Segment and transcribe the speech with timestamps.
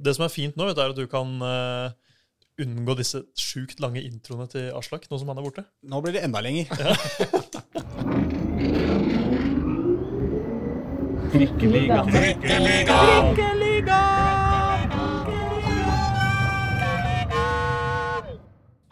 [0.00, 1.90] Det som er fint nå, vet du, er at du kan eh,
[2.64, 5.64] unngå disse sjukt lange introene til Aslak, nå som han er borte.
[5.84, 6.64] Nå blir det enda lenger.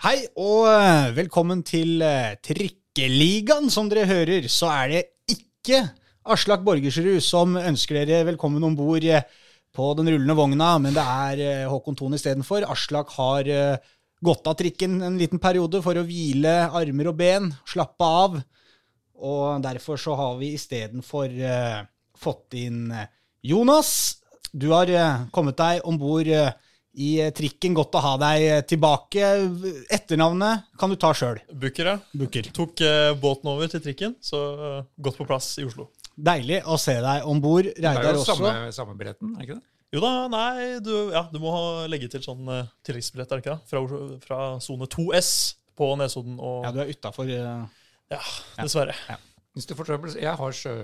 [0.05, 3.73] Hei og eh, velkommen til eh, Trikkeligaen.
[3.73, 5.03] Som dere hører, så er det
[5.33, 5.89] ikke
[6.29, 9.09] Aslak Borgersrud som ønsker dere velkommen om bord
[9.79, 12.67] på den rullende vogna, men det er eh, Håkon Thon istedenfor.
[12.67, 13.91] Aslak har eh,
[14.25, 18.41] gått av trikken en liten periode for å hvile armer og ben, slappe av.
[19.19, 21.81] Og derfor så har vi istedenfor uh,
[22.15, 22.93] fått inn
[23.43, 23.91] Jonas.
[24.55, 24.93] Du har
[25.35, 27.75] kommet deg om bord i trikken.
[27.75, 29.33] Godt å ha deg tilbake.
[29.91, 31.43] Etternavnet kan du ta sjøl.
[31.51, 31.97] Booker, ja.
[32.15, 32.47] Booker.
[32.55, 32.79] Tok
[33.19, 34.39] båten over til trikken, så
[34.95, 35.91] godt på plass i Oslo.
[36.19, 37.69] Deilig å se deg om bord.
[37.77, 39.65] Det er jo samme, samme billetten, er ikke det?
[39.95, 43.45] Jo da, nei, du, ja, du må ha, legge til sånn uh, tilleggsbillett, er det
[43.47, 44.19] ikke det?
[44.27, 45.31] Fra, sone 2S
[45.79, 48.21] på Nesodden og Ja, du er utafor Ja,
[48.59, 48.97] dessverre.
[49.57, 50.75] Hvis du får trøbbel Jeg har sjø,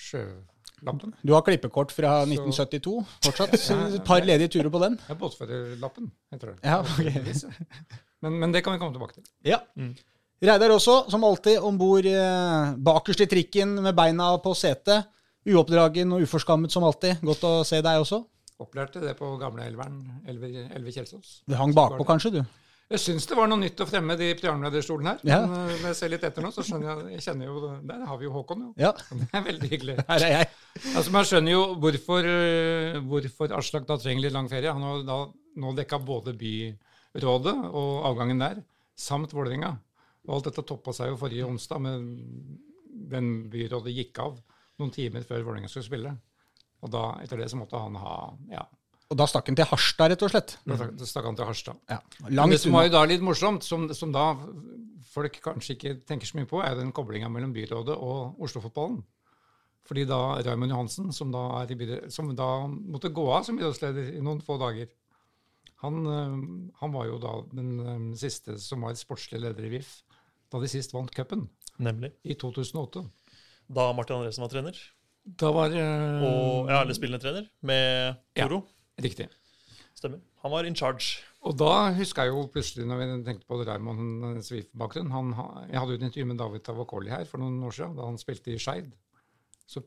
[0.00, 1.14] sjølappen.
[1.22, 2.96] Du har klippekort fra Så- 1972
[3.28, 3.54] fortsatt.
[3.54, 4.98] Ja, ja, Et par ledige turer på den.
[4.98, 6.58] Jeg har båtførerlappen, heter det.
[6.64, 7.22] Ja, okay.
[8.26, 9.28] men, men det kan vi komme tilbake til.
[9.46, 9.60] Ja.
[9.76, 9.94] Mm.
[10.40, 15.10] Reidar også, som alltid, om bord eh, bakerst i trikken med beina på setet.
[15.50, 17.20] Uoppdragen og uforskammet som alltid.
[17.24, 18.22] Godt å se deg også.
[18.60, 21.42] Opplærte det på gamle Elveren, Elver, Elver Kjelsås.
[21.48, 22.40] Du hang bakpå, kanskje, du?
[22.90, 25.20] Jeg syns det var noe nytt og fremmed i programlederstolen her.
[25.28, 25.42] Ja.
[25.44, 27.60] Men eh, når jeg ser litt etter nå, så skjønner jeg Jeg kjenner jo
[27.92, 28.70] Der har vi jo Håkon, jo.
[28.80, 29.98] Ja, Det er veldig hyggelig.
[30.10, 30.48] her er jeg.
[30.94, 34.72] Altså, Man skjønner jo hvorfor, øh, hvorfor Aslak da trenger litt lang ferie.
[34.72, 35.20] Han har da
[35.60, 38.64] nå dekka både byrådet og avgangen der,
[38.96, 39.76] samt Vålerenga.
[40.30, 42.04] Og alt dette toppa seg jo forrige onsdag, men
[43.10, 44.36] den byrådet gikk av
[44.78, 46.12] noen timer før Vålerenga skulle spille.
[46.80, 48.12] Og da, etter det så måtte han ha
[48.54, 48.62] Ja,
[49.10, 50.52] Og da stakk han til Harstad, rett og slett.
[50.64, 51.80] da stakk- stakk han til Harstad.
[51.90, 54.28] Ja, Men Langt det som var jo da litt morsomt, som, som da
[55.10, 59.02] folk kanskje ikke tenker så mye på, er den koblinga mellom byrådet og Oslo-fotballen.
[59.90, 63.58] Fordi da Raymond Johansen, som da, er i byrå- som da måtte gå av som
[63.58, 64.86] byrådsleder i noen få dager
[65.82, 70.02] han, øh, han var jo da den øh, siste som var sportslig leder i VIF
[70.50, 72.12] da de sist vant cupen, Nemlig.
[72.24, 73.04] i 2008.
[73.70, 74.78] Da Martin Andresen var trener,
[75.40, 78.48] Da var uh, og ja, eller spillende trener, med Ja.
[79.00, 79.28] Riktig.
[79.94, 80.20] Stemmer.
[80.42, 81.20] Han var in charge.
[81.44, 85.12] Og da huska jeg jo plutselig, når vi tenkte på Raymond Swift-bakgrunn
[85.70, 88.18] Jeg hadde jo et intervju med David Tavakoli her for noen år siden, da han
[88.20, 88.90] spilte i Skeid.
[89.68, 89.82] Så,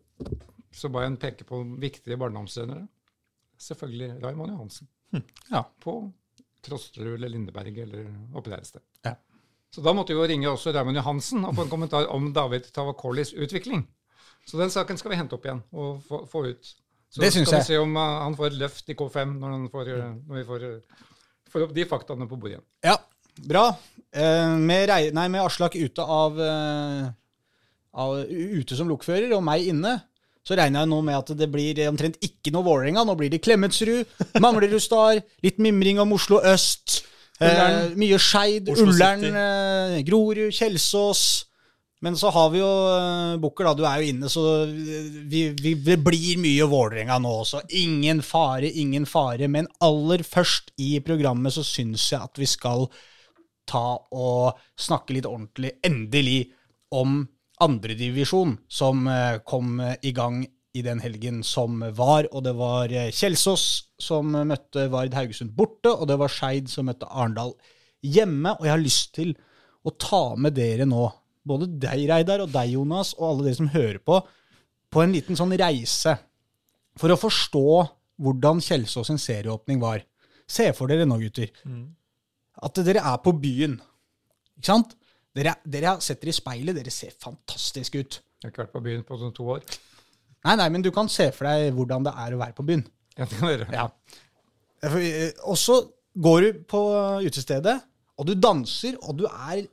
[0.71, 2.87] så ba jeg peke på viktige barndomstrenere.
[3.57, 4.89] Selvfølgelig Raymond Johansen.
[5.51, 5.63] Ja.
[5.81, 6.11] På
[6.63, 8.85] Trosterud eller Lindeberg eller oppi der et sted.
[9.05, 9.15] Ja.
[9.73, 12.69] Så da måtte vi jo ringe også Raymond Johansen og få en kommentar om David
[12.75, 13.87] Tavakolis utvikling.
[14.45, 16.75] Så den saken skal vi hente opp igjen og få, få ut.
[17.09, 17.63] Så Det skal jeg.
[17.63, 20.39] vi se om uh, han får et løft i K5 når, han får, uh, når
[20.39, 21.09] vi får, uh,
[21.53, 22.65] får opp de faktaene på bordet igjen.
[22.85, 22.97] Ja,
[23.49, 23.65] bra.
[24.13, 27.05] Eh, med, rei nei, med Aslak ute av, eh,
[27.93, 29.95] av Ute som lokfører, og meg inne,
[30.45, 33.05] så regner jeg nå med at det blir omtrent ikke noe Vålerenga.
[33.07, 34.05] Nå blir det Klemetsrud,
[34.43, 37.01] Manglerud Star, litt mimring om Oslo øst.
[37.43, 41.23] Eh, mye Skeid, Ullern, eh, Grorud, Kjelsås.
[42.03, 43.71] Men så har vi jo uh, Bukker, da.
[43.79, 47.61] Du er jo inne, så vi, vi, det blir mye Vålerenga nå også.
[47.79, 49.47] Ingen fare, ingen fare.
[49.47, 52.89] Men aller først i programmet så syns jeg at vi skal
[53.69, 56.41] ta og snakke litt ordentlig, endelig,
[56.93, 57.23] om
[57.63, 62.27] andredivisjon, som eh, kom eh, i gang i den helgen som var.
[62.33, 63.65] Og det var eh, Kjelsås
[64.01, 67.53] som møtte Vard Haugesund borte, og det var Skeid som møtte Arendal
[68.03, 68.55] hjemme.
[68.57, 69.35] Og jeg har lyst til
[69.83, 71.05] å ta med dere nå,
[71.45, 74.21] både deg, Reidar, og deg, Jonas, og alle dere som hører på,
[74.93, 76.15] på en liten sånn reise
[76.99, 77.67] for å forstå
[78.23, 80.03] hvordan Kjelsås sin serieåpning var.
[80.49, 81.49] Se for dere nå, gutter,
[82.63, 83.79] at dere er på byen.
[84.57, 84.93] Ikke sant?
[85.33, 88.19] Dere, dere setter i speilet, dere ser fantastisk ut.
[88.43, 89.63] Jeg har ikke vært på byen på sånn to år.
[90.43, 92.83] Nei, nei, men du kan se for deg hvordan det er å være på byen.
[93.17, 93.67] Ja, det kan være.
[93.71, 93.85] Ja.
[94.83, 95.77] Eh, Og så
[96.19, 96.81] går du på
[97.23, 97.77] utestedet,
[98.19, 99.63] og du danser, og du er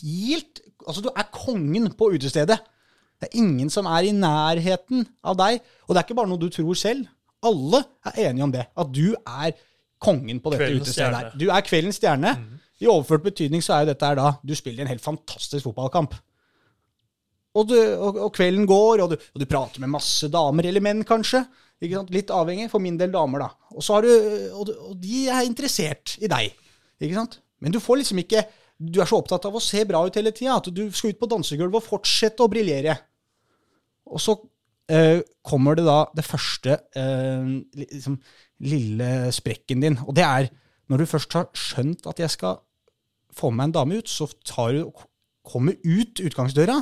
[0.00, 2.58] helt Altså, du er kongen på utestedet.
[3.20, 5.62] Det er ingen som er i nærheten av deg.
[5.88, 7.06] Og det er ikke bare noe du tror selv.
[7.40, 7.80] Alle
[8.10, 8.66] er enige om det.
[8.76, 9.54] At du er
[10.04, 11.14] kongen på dette Kveldens utestedet.
[11.22, 11.40] stjerne.
[11.40, 12.34] Du er kveldens stjerne.
[12.84, 16.12] I overført betydning så er jo dette her da Du spiller en helt fantastisk fotballkamp.
[17.54, 20.82] Og, du, og, og kvelden går, og du, og du prater med masse damer, eller
[20.82, 21.44] menn kanskje.
[21.84, 22.70] Litt avhengig.
[22.72, 23.48] For min del damer, da.
[23.74, 26.54] Og, så har du- og de er interessert i deg.
[27.02, 27.38] Ikke sant?
[27.62, 28.44] Men du får liksom ikke
[28.84, 31.18] Du er så opptatt av å se bra ut hele tida at du skal ut
[31.20, 32.96] på dansegulvet og fortsette å briljere.
[34.10, 34.34] Og så
[34.90, 37.46] eh, kommer det da det første eh,
[37.78, 38.16] liksom,
[38.66, 39.96] lille sprekken din.
[40.02, 40.50] Og det er
[40.90, 42.58] når du først har skjønt at jeg skal
[43.32, 44.90] få med meg en dame ut, så tar du,
[45.46, 46.80] kommer ut utgangsdøra,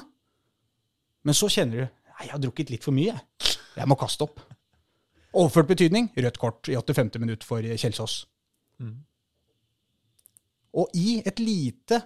[1.23, 3.15] men så kjenner du Nei, jeg har drukket litt for mye.
[3.75, 4.43] Jeg må kaste opp.
[5.33, 7.17] Overført betydning rødt kort i 85.
[7.19, 8.27] minutt for Kjelsås.
[10.77, 12.03] Og i et lite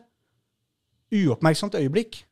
[1.14, 2.22] uoppmerksomt øyeblikk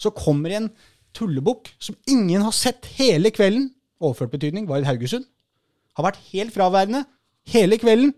[0.00, 0.70] så kommer en
[1.16, 3.70] tullebukk som ingen har sett hele kvelden.
[4.00, 5.26] Overført betydning var i Haugesund.
[5.96, 7.04] Har vært helt fraværende
[7.52, 8.12] hele kvelden.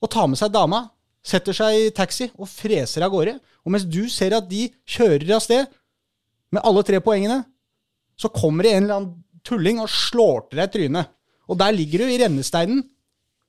[0.00, 0.86] Og tar med seg dama,
[1.22, 3.36] setter seg i taxi og freser av gårde.
[3.64, 5.68] Og mens du ser at de kjører av sted
[6.54, 7.42] med alle tre poengene,
[8.18, 11.12] så kommer det en eller annen tulling og slår til deg i trynet.
[11.50, 12.82] Og der ligger du i rennesteinen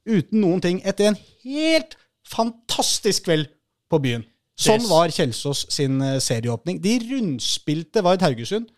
[0.08, 3.50] uten noen ting etter en helt fantastisk kveld
[3.92, 4.26] på byen.
[4.62, 6.80] Sånn var Kjelsås sin eh, serieåpning.
[6.84, 8.70] De rundspilte Vard Haugesund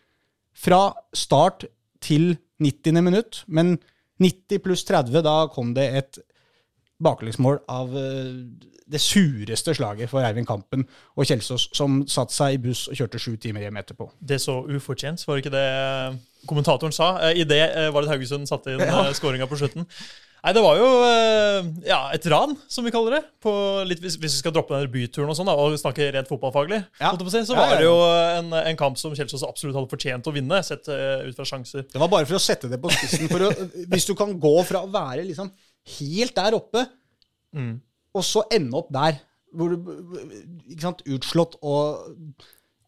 [0.55, 1.65] fra start
[2.03, 3.01] til 90.
[3.03, 3.75] minutt, men
[4.23, 6.21] 90 pluss 30, da kom det et
[7.03, 8.33] baklengsmål av eh,
[8.93, 10.85] det sureste slaget for Eivind Kampen
[11.15, 14.09] og Kjelsås, som satte seg i buss og kjørte sju timer hjem etterpå.
[14.19, 15.65] Det så ufortjent, var det ikke det
[16.49, 17.15] kommentatoren sa?
[17.29, 19.07] Eh, I det eh, var det Haugesund satte inn ja.
[19.15, 19.87] skåringa på slutten.
[20.43, 23.21] Nei, det var jo eh, ja, et ran, som vi kaller det.
[23.43, 23.53] På
[23.87, 27.13] litt, hvis, vi skal droppe den byturen og sånn og snakke rent fotballfaglig, Ja.
[27.15, 30.59] si, så var det jo en, en kamp som Kjelsås absolutt hadde fortjent å vinne,
[30.67, 31.87] sett eh, ut fra sjanser.
[31.87, 33.31] Det var bare for å sette det på spissen.
[33.31, 33.53] For å,
[33.93, 35.47] hvis du kan gå fra å være liksom
[35.99, 36.85] helt der oppe,
[37.53, 37.81] Mm.
[38.13, 39.19] og så ende opp der,
[39.53, 39.75] hvor du
[40.69, 42.15] ikke sant, utslått og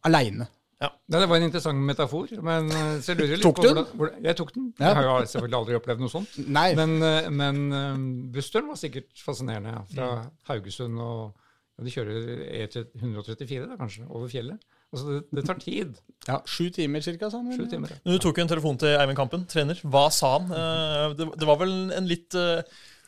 [0.03, 0.47] aleine.
[0.81, 2.27] Ja, det var en interessant metafor.
[2.43, 3.85] Men eh, så jeg lurer litt Tok du den?
[3.85, 4.73] hvordan- Jeg tok den.
[4.79, 4.85] Ja.
[4.87, 6.37] Jeg har jo selvfølgelig aldri opplevd noe sånt.
[6.47, 6.75] Nei.
[6.75, 9.85] Men, eh, men eh, bussturen var sikkert fascinerende.
[9.93, 11.33] Fra Haugesund og
[11.77, 14.59] ja, De kjører E134 da, kanskje, over fjellet.
[14.95, 15.93] Altså, det, det tar tid.
[16.29, 17.29] ja, sju timer ca.
[17.29, 17.51] sa han.
[17.53, 17.91] Sju timer.
[17.91, 17.97] ja.
[18.07, 19.79] Du tok jo en telefon til Eivind Kampen, trener.
[19.83, 20.47] Hva sa han?
[20.55, 22.63] Eh, Det, det var vel en litt eh,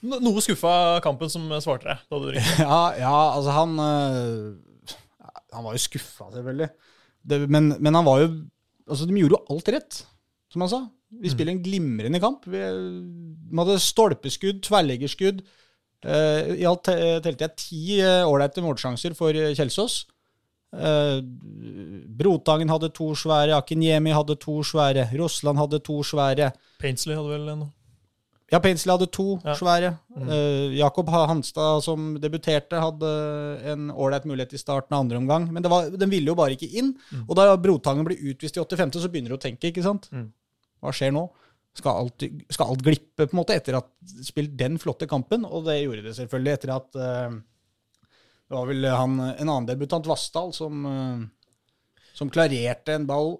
[0.06, 2.60] Noe skuffa Kampen som svarte deg da du ringte.
[2.68, 4.94] Ja, ja, altså han øh,
[5.56, 6.68] Han var jo skuffa, selvfølgelig.
[7.28, 8.30] Det, men, men han var jo
[8.88, 10.02] Altså, de gjorde jo alt rett,
[10.54, 10.82] som han sa.
[11.24, 12.46] Vi spiller en glimrende kamp.
[12.48, 15.42] Vi, vi hadde stolpeskudd, tverrleggerskudd.
[16.08, 19.98] I alt telte jeg ti eh, ålreite målsjanser for eh, Kjelsås.
[20.76, 21.22] Eh,
[22.20, 26.52] Brotangen hadde to svære, Akinyemi hadde to svære, Rossland hadde to svære.
[26.82, 27.66] Painsley hadde vel en
[28.52, 29.54] Ja, Painsley hadde to Ja.
[29.56, 29.98] svære.
[30.16, 33.10] Uh, Jakob Hanstad, som debuterte, hadde
[33.66, 35.52] en ålreit mulighet i starten av andre omgang.
[35.52, 36.94] Men det var, den ville jo bare ikke inn.
[37.28, 40.08] Og da Brotangen blir utvist i 85., så begynner du å tenke, ikke sant?
[40.14, 40.32] Mm.
[40.82, 41.30] Hva skjer nå?
[41.76, 43.86] Skal alt, skal alt glippe, på en måte, etter at
[44.24, 45.44] spilt den flotte kampen?
[45.46, 47.36] Og det gjorde det selvfølgelig etter at eh,
[48.48, 51.52] Det var vel han, en annen debutant, Vassdal, som, eh,
[52.16, 53.36] som klarerte en ball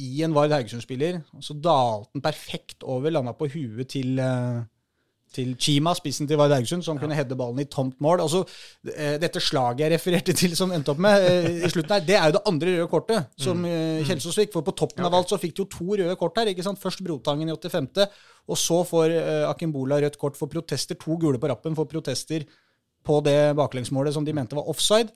[0.00, 1.22] i en Vard Haugesund-spiller.
[1.40, 4.64] Så dalte den perfekt over, landa på huet til, eh,
[5.34, 8.20] til Chima, spissen til Vard Haugesund, som kunne heade ballen i tomt mål.
[8.20, 8.44] Altså,
[8.96, 12.16] eh, dette slaget jeg refererte til, som endte opp med eh, i slutten her, det
[12.18, 14.04] er jo det andre røde kortet som mm.
[14.04, 14.52] Kjelsås fikk.
[14.52, 16.52] For på toppen av alt så fikk de jo to røde kort her.
[16.52, 16.82] ikke sant?
[16.82, 18.06] Først Brotangen i 85.,
[18.46, 20.98] og så får eh, Akimbola rødt kort for protester.
[21.00, 22.44] To gule på rappen for protester
[23.04, 25.12] på det baklengsmålet som de mente var offside.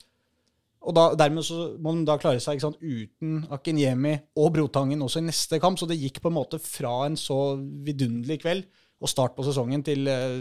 [0.88, 5.20] Og da, dermed så må de da klare seg sant, uten Akinyemi og Brotangen også
[5.20, 5.80] i neste kamp.
[5.80, 8.68] Så det gikk på en måte fra en så vidunderlig kveld
[8.98, 10.38] og start på sesongen til eh,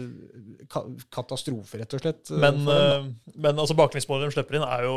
[1.14, 2.30] katastrofe, rett og slett.
[2.32, 4.96] eh, Men, eh, men altså baklengsmålet de slipper inn, er jo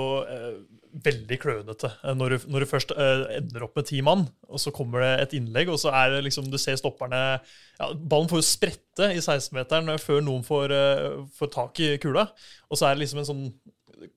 [1.06, 1.92] veldig klønete.
[2.04, 5.04] Eh, Når du, når du først uh, ender opp med ti mann, og så kommer
[5.06, 8.48] det et innlegg, og så er det liksom Du ser stopperne ja, Ballen får jo
[8.48, 12.28] sprette i 16-meteren før noen får, uh, får tak i kula.
[12.70, 13.46] Og så er det liksom en sånn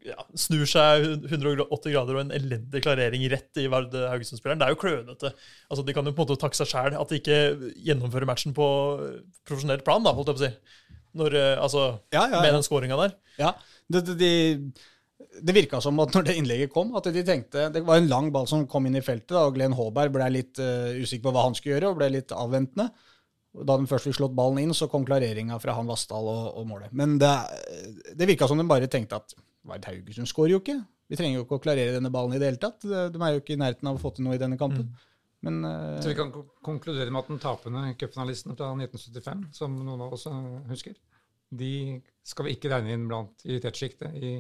[0.05, 4.63] ja, Snur seg 180 grader og en elendig klarering rett i Vard Haugesund-spilleren.
[4.63, 5.35] Det er jo klønete.
[5.69, 7.39] Altså, de kan jo på en måte takke seg sjæl at de ikke
[7.85, 8.67] gjennomfører matchen på
[9.45, 10.91] profesjonelt plan, da, holdt jeg på å si.
[11.21, 11.85] Når, uh, altså,
[12.17, 12.25] Ja.
[12.41, 13.15] Med den skåringa der.
[13.39, 13.53] Ja,
[13.93, 14.33] det, det, de,
[15.43, 18.31] det virka som at når det innlegget kom, at de tenkte Det var en lang
[18.35, 21.35] ball som kom inn i feltet, da, og Glenn Håberg ble litt uh, usikker på
[21.35, 22.91] hva han skulle gjøre, og ble litt avventende.
[23.55, 26.69] Da de først fikk slått ballen inn, så kom klareringa fra han Vassdal og, og
[26.71, 26.95] målet.
[26.97, 27.33] Men det,
[28.19, 30.81] det virka som de bare tenkte at Vard Haugesund skårer jo ikke.
[31.11, 32.83] Vi trenger jo ikke å klarere denne ballen i det hele tatt.
[32.83, 34.89] De er jo ikke i nærheten av å få til noe i denne kampen.
[35.45, 36.33] Men uh, Så vi kan
[36.65, 40.97] konkludere med at den tapende cupfinalisten fra 1975, som noen av oss eh, husker,
[41.55, 44.39] de skal vi ikke regne inn blant irritert sjiktet i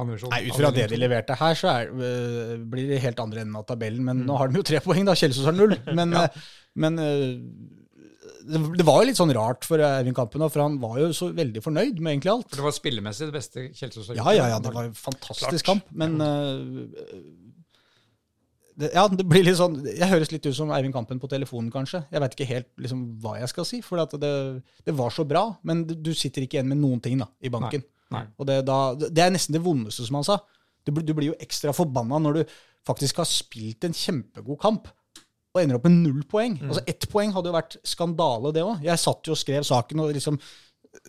[0.00, 0.32] andre divisjon.
[0.34, 3.58] Nei, Ut fra det de leverte her, så er, øh, blir det helt andre enden
[3.60, 4.04] av tabellen.
[4.06, 5.16] Men nå har de jo tre poeng, da.
[5.18, 5.74] Kjelsås har null.
[5.98, 6.28] Men, ja.
[6.78, 7.34] men øh,
[8.48, 11.30] det, det var jo litt sånn rart for Eivind Kampen, for han var jo så
[11.36, 12.48] veldig fornøyd med egentlig alt.
[12.48, 14.24] For det var spillemessig det beste Kjelsås har gjort?
[14.24, 15.84] Ja, ja, ja, det var en fantastisk Klart.
[15.84, 15.92] kamp.
[15.92, 16.16] Men
[18.78, 21.70] det, ja, det blir litt sånn Jeg høres litt ut som Eivind Kampen på telefonen,
[21.74, 22.04] kanskje.
[22.12, 24.30] Jeg veit ikke helt liksom, hva jeg skal si, for det,
[24.86, 25.48] det, var så bra.
[25.66, 27.82] Men du sitter ikke igjen med noen ting da, i banken.
[27.82, 27.97] Nei.
[28.14, 28.24] Nei.
[28.40, 30.38] Og det, da, det, er nesten det vondeste, som han sa.
[30.86, 32.54] Du, du blir jo ekstra forbanna når du
[32.88, 34.88] faktisk har spilt en kjempegod kamp
[35.54, 36.56] og ender opp med null poeng.
[36.60, 36.70] Mm.
[36.70, 38.84] Altså Ett poeng hadde jo vært skandale, det òg.
[38.86, 40.38] Jeg satt jo og skrev saken og liksom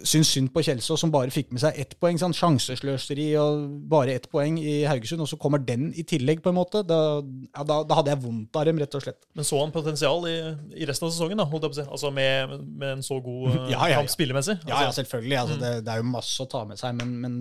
[0.05, 2.19] syns synd på Kjelsås, som bare fikk med seg ett poeng.
[2.19, 6.51] Sånn, sjansesløseri og bare ett poeng i Haugesund, og så kommer den i tillegg, på
[6.51, 6.83] en måte.
[6.87, 9.19] Da, ja, da, da hadde jeg vondt av dem, rett og slett.
[9.37, 10.37] Men så han potensial i,
[10.79, 11.89] i resten av sesongen, da, holdt jeg på å si?
[11.97, 13.99] Altså med, med en så god ja, ja, ja.
[13.99, 14.59] kamp spillemessig?
[14.61, 14.71] Altså.
[14.71, 15.41] Ja, ja, selvfølgelig.
[15.43, 15.65] Altså, mm.
[15.65, 17.37] det, det, er jo masse å ta med seg, men, men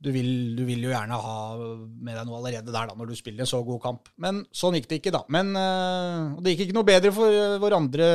[0.00, 3.18] du, vil, du vil, jo gjerne ha med deg noe allerede der da, når du
[3.18, 4.10] spiller en så god kamp.
[4.22, 5.22] Men sånn gikk det ikke, da.
[5.32, 8.08] Men og det gikk ikke noe bedre for uh, vår andre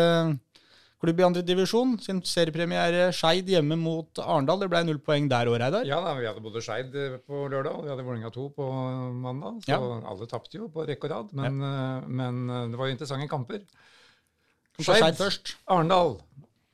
[1.01, 1.95] klubb i andredivisjon.
[2.03, 4.61] Sin seriepremiere Skeid hjemme mot Arendal.
[4.63, 5.87] Det ble null poeng der òg, Reidar?
[5.87, 8.69] Ja, vi hadde både Skeid eh, på lørdag og vi hadde Vålerenga 2 på
[9.25, 9.59] mandag.
[9.65, 9.81] Så ja.
[10.11, 11.35] alle tapte jo på rekke og rad.
[11.37, 11.73] Men, ja.
[11.73, 13.65] Eh, men, eh, det var jo interessante kamper.
[14.79, 15.55] Skeid først.
[15.71, 16.17] Arendal.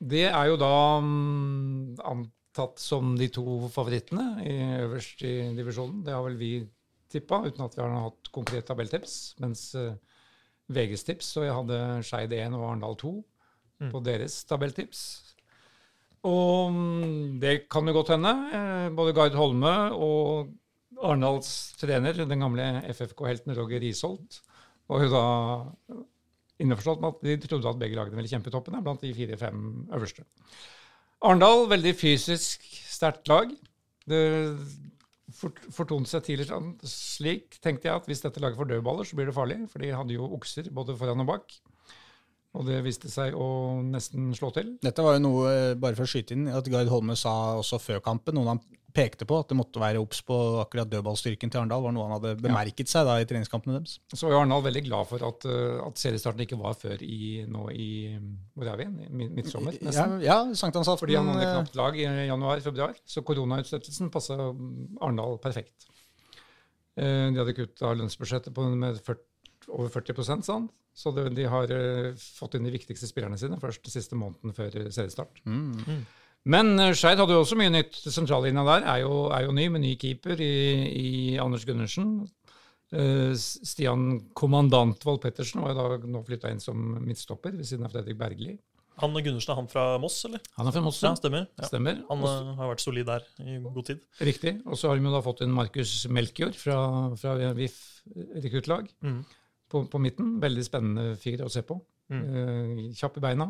[0.02, 6.00] Det er jo da um, antatt som de to favorittene i øverst i divisjonen.
[6.02, 6.56] Det har vel vi
[7.12, 9.36] tippa, uten at vi har hatt konkret tabelltips.
[9.44, 9.92] Mens uh,
[10.72, 13.12] VGs tips, så jeg hadde Skeid 1 og Arendal 2
[13.90, 15.02] på deres tabelltips.
[16.28, 18.32] Og mm, det kan jo godt hende.
[18.54, 20.52] Eh, både Gard Holme og
[21.02, 24.38] Arendals trener, den gamle FFK-helten Roger Risholt,
[24.90, 25.24] var jo da
[26.62, 30.26] innforstått med at de trodde at begge lagene ville kjempe toppen blant de fire-fem øverste.
[31.22, 33.50] Arendal, veldig fysisk sterkt lag.
[34.06, 34.22] Det
[35.72, 39.36] fortonte seg tidligere slik, tenkte jeg, at hvis dette laget får dødballer, så blir det
[39.36, 39.58] farlig.
[39.72, 41.54] For de hadde jo okser både foran og bak.
[42.52, 44.74] Og det viste seg å nesten slå til.
[44.84, 47.80] Dette var jo noe, eh, bare for å skyte inn, at Gard Holme sa også
[47.80, 48.60] før kampen, noen han
[48.92, 52.14] pekte på, at det måtte være obs på akkurat dødballstyrken til Arendal, var noe han
[52.18, 53.94] hadde bemerket seg da i treningskampene deres.
[54.12, 57.70] Så var Arendal veldig glad for at, eh, at, seriestarten ikke var før i, nå
[57.72, 57.88] i
[58.52, 59.32] hvor er vi igjen?
[59.38, 60.18] Midtsommer, nesten.
[60.20, 61.06] Ja, ja sankthansaften.
[61.06, 65.88] Fordi han hadde knapt lag i januar-februar, så koronautsettelsen passa Arendal perfekt.
[67.00, 69.24] Eh, de hadde kutta lønnsbudsjettet med 40,
[69.72, 70.68] over 40 sa han.
[70.92, 74.52] Så det, de har uh, fått inn de viktigste spillerne sine først den siste måneden
[74.56, 75.40] før seriestart.
[75.48, 75.70] Mm.
[75.86, 76.02] Mm.
[76.52, 77.96] Men uh, Skeid hadde jo også mye nytt.
[78.12, 80.52] Sentrallinja der er jo, er jo, ny, med ny keeper i,
[80.92, 82.18] i Anders Gundersen.
[82.92, 87.96] Uh, Stian Kommandantvold Pettersen var jo da nå flytta inn som midtstopper ved siden av
[87.96, 88.58] Fredrik Bergli.
[89.00, 90.42] Han Gundersen er han fra Moss, eller?
[90.58, 91.14] Han er fra Moss, ja.
[91.16, 91.46] Stemmer.
[91.56, 91.70] Ja.
[91.70, 92.02] stemmer.
[92.10, 94.02] Han Også, har vært solid der i god tid.
[94.20, 94.58] Riktig.
[94.68, 96.76] Og så har de jo da fått inn Markus Melkjord fra,
[97.16, 97.78] fra VIF
[98.44, 98.92] rekruttlag.
[99.00, 99.22] Mm
[99.72, 100.36] på, på, midten.
[100.42, 101.78] Veldig spennende fyr å se på.
[102.12, 102.22] Mm.
[102.22, 103.48] Uh, kjapp i beina.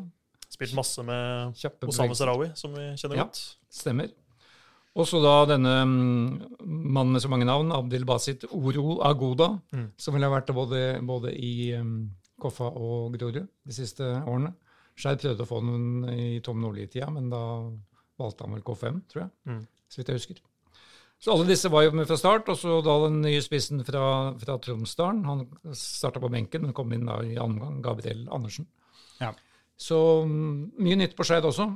[0.52, 3.40] Spilt masse med Kjappe Osama Sarawi, som vi kjenner ja, godt.
[3.72, 4.10] Stemmer.
[4.92, 5.94] Og så da denne um,
[6.68, 9.86] mannen med så mange navn, Abdil Basit Oro Agoda, mm.
[9.96, 12.10] som ville vært både, både i um,
[12.42, 14.52] Koffa og Grorud de siste årene.
[14.92, 17.40] Skeid prøvde å få den i Tom Nordli-tida, men da
[18.20, 19.32] valgte han vel K5, tror jeg.
[19.48, 19.62] Mm.
[19.88, 20.42] Så vidt jeg husker.
[21.22, 22.48] Så alle disse var jo med fra start.
[22.50, 24.04] Og så da den nye spissen fra,
[24.40, 25.22] fra Tromsdalen.
[25.28, 27.80] Han starta på benken, men kom inn da i andre gang.
[27.84, 28.66] Gabriel Andersen.
[29.20, 29.30] Ja.
[29.78, 31.68] Så mm, mye nytt på Skeid også.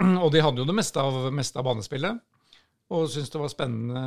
[0.24, 2.22] Og de hadde jo det meste av, meste av banespillet.
[2.94, 4.00] Og syns det var spennende.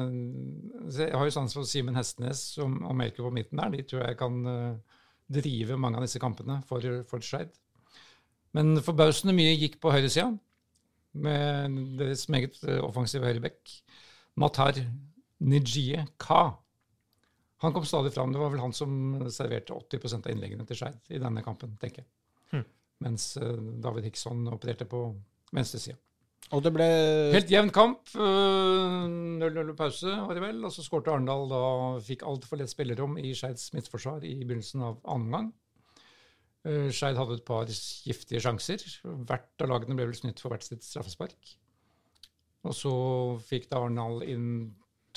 [0.94, 3.72] Jeg har jo sans for Simen Hestnes og Melker på midten der.
[3.74, 5.00] De tror jeg kan uh,
[5.34, 7.54] drive mange av disse kampene for, for Skeid.
[8.58, 10.30] Men forbausende mye gikk på høyresida,
[11.18, 13.80] med deres meget uh, offensive høyrebekk.
[14.38, 14.79] Matar
[15.38, 16.58] Nijie Ka.
[17.63, 18.34] Han kom stadig fram.
[18.34, 18.91] Det var vel han som
[19.34, 22.10] serverte 80% av innleggene til Skeid i denne kampen, tenker jeg.
[22.53, 22.67] Hmm.
[23.06, 25.08] Mens uh, David Hickson opererte på
[25.56, 25.98] venstresida.
[26.56, 26.86] Og det ble
[27.34, 28.13] Helt jevn kamp.
[28.13, 30.62] 0-0 uh, pause, var det vel.
[30.63, 31.62] Og så skårte Arendal da
[32.06, 35.53] fikk altfor lett spillerom i Skeids midtforsvar i begynnelsen av annen gang.
[36.67, 38.86] Uh, Skeid hadde et par giftige sjanser.
[39.01, 41.58] Hvert av lagene ble vel snytt for hvert sitt straffespark.
[42.66, 42.94] Og så
[43.48, 44.48] fikk da Arendal inn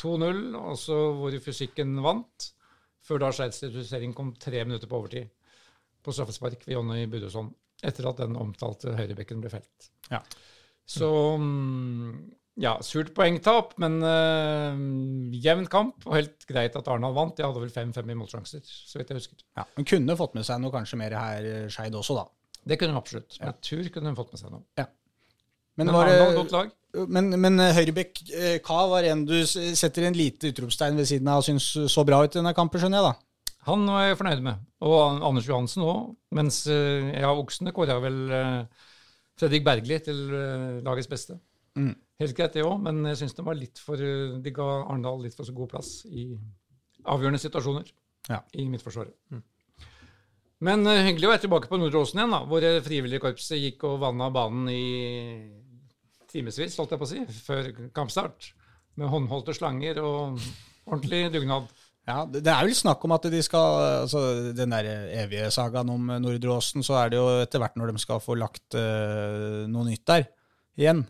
[0.00, 2.50] 2-0, og så hvor fysikken vant.
[3.04, 5.30] Før da Skeids redusering kom tre minutter på overtid
[6.04, 7.50] på straffespark ved Jonny Budøsson.
[7.84, 9.88] Etter at den omtalte høyrebekken ble felt.
[10.12, 10.20] Ja.
[10.88, 11.08] Så
[11.40, 12.12] mm,
[12.60, 14.76] ja, surt poengtap, men uh,
[15.40, 16.04] jevn kamp.
[16.08, 17.36] Og helt greit at Arendal vant.
[17.38, 19.44] De hadde vel 5-5 i målsjanser, så vidt jeg husker.
[19.56, 22.28] Ja, Men kunne fått med seg noe kanskje mer her Skeid også, da?
[22.68, 23.38] Det kunne de absolutt.
[23.38, 23.48] Ja.
[23.48, 24.66] Jeg tror kunne de fått med seg noe.
[24.80, 24.88] Ja.
[25.80, 26.70] Men, men Arendal, godt lag.
[27.16, 31.28] Men, men eh, Høyrebekk eh, Ka var en du setter en lite utropstegn ved siden
[31.30, 33.58] av og syns så bra ut i denne kampen, skjønner jeg da?
[33.68, 34.62] Han var jeg fornøyd med.
[34.88, 34.96] Og
[35.28, 36.14] Anders Johansen òg.
[36.34, 38.22] Mens jeg ja, Oksene kåra vel
[39.38, 40.22] Fredrik Bergli til
[40.84, 41.36] lagets beste.
[41.78, 41.92] Mm.
[42.20, 43.44] Helt greit, det òg, men jeg syns de,
[44.44, 46.32] de ga Arendal litt for så god plass i
[47.08, 47.86] avgjørende situasjoner
[48.28, 48.40] ja.
[48.58, 49.14] i midtforsvaret.
[49.32, 49.44] Mm.
[50.66, 53.60] Men eh, hyggelig å være tilbake på Nordre Åsen igjen, da, hvor det frivillige korpset
[53.60, 54.84] gikk og vanna banen i
[56.30, 58.50] timevis, holdt jeg på å si, før kampstart.
[58.98, 60.40] Med håndholdte slanger og
[60.88, 61.70] ordentlig dugnad.
[62.08, 64.20] Ja, det er vel snakk om at de skal altså
[64.56, 64.88] Den der
[65.20, 68.34] evige sagaen om Nordre Åsen, så er det jo etter hvert når de skal få
[68.40, 70.26] lagt uh, noe nytt der
[70.80, 71.04] igjen,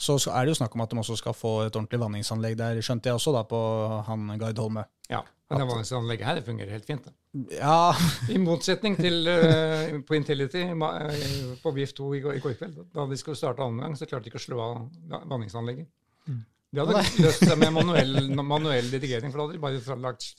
[0.00, 2.56] så så er det jo snakk om at de også skal få et ordentlig vanningsanlegg
[2.58, 3.60] der, skjønte jeg også, da, på
[4.08, 4.86] han Gard Holme.
[5.12, 7.04] Ja, men det vanningsanlegget her fungerer helt fint.
[7.06, 7.12] Da.
[7.54, 7.94] Ja,
[8.34, 12.80] I motsetning til uh, på Intility eh, på BIF 2 i går, i går kveld.
[12.94, 14.74] Da de skulle starte annen gang, så klarte de ikke å slå av
[15.12, 15.86] va- vanningsanlegget.
[16.26, 18.18] De hadde løst det med manuell,
[18.56, 20.32] manuell dirigering, for da hadde de bare lagt,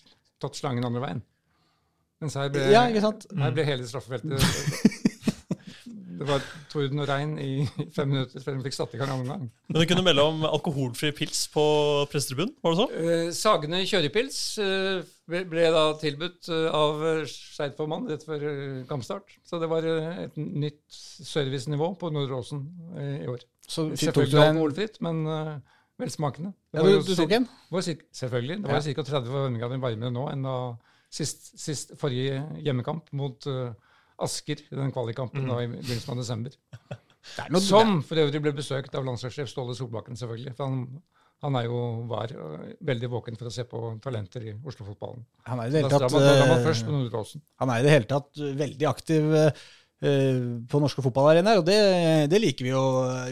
[0.43, 1.23] tatt slangen andre veien.
[2.21, 4.41] Mens her ble, Ja, her ble hele straffefeltet
[6.17, 7.51] Det var torden og regn i
[7.95, 9.43] fem minutter før de fikk satt i gang annen gang.
[9.69, 11.63] Men du kunne melde om alkoholfri pils på
[12.11, 12.87] pressetribunen, var det så?
[13.01, 18.47] Eh, Sagene kjørepils eh, ble, da tilbudt eh, av Skeidformann rett før
[18.89, 19.37] kampstart.
[19.47, 22.65] Så det var et nytt servicenivå på Nordre Åsen
[22.97, 23.45] eh, i år.
[23.67, 25.23] så Selvfølgelig en alkoholfritt, men
[25.97, 26.53] velsmakende.
[26.71, 27.47] Det ja, var du, du tok en?
[27.73, 28.61] var Selvfølgelig.
[28.63, 29.09] Det var jo ca.
[29.13, 30.57] 30 varmegrader varmere nå enn da
[31.13, 33.73] sist, sist forrige hjemmekamp mot eh,
[34.25, 35.53] Asker i den kvalikkampen mm.
[35.59, 36.57] i begynnelsen av desember.
[37.43, 40.53] Er Som for øvrig ble besøkt av landslagssjef Ståle Solbakken, selvfølgelig.
[40.55, 41.01] For han,
[41.43, 45.25] han er jo var øh, veldig våken for å se på talenter i Oslo-fotballen.
[45.43, 47.25] han er i det hele tatt da
[47.59, 49.27] han er i det hele tatt veldig aktiv
[49.97, 51.77] på norske fotballarenaer, og det,
[52.29, 52.81] det liker vi jo,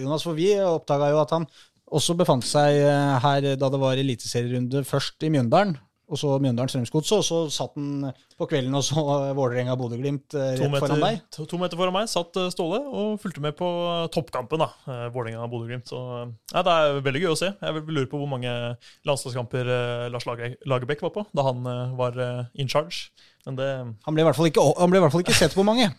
[0.01, 0.23] Jonas.
[0.25, 1.45] For vi oppdaga jo at han
[1.85, 2.79] også befant seg
[3.21, 5.75] her da det var eliteserierunde, først i Mjøndalen,
[6.09, 9.01] og så Mjøndalen Strømsgodset, og så satt han på kvelden og så
[9.37, 11.19] Vålerenga-Bodø-Glimt eh, To rett foran deg.
[11.33, 13.69] to, to meter foran meg satt eh, Ståle og fulgte med på
[14.13, 14.61] toppkampen.
[14.61, 15.87] da, eh, Vålerenga-Bodø-Glimt.
[15.89, 17.51] Så eh, ja, Det er veldig gøy å se.
[17.61, 18.51] Jeg vil- lurer på hvor mange
[19.07, 23.09] landslagskamper eh, Lars Lage- Lagerbäck var på da han eh, var eh, in charge.
[23.45, 23.69] Men det
[24.05, 25.89] Han ble, i hvert fall ikke, han ble i hvert fall ikke sett på mange.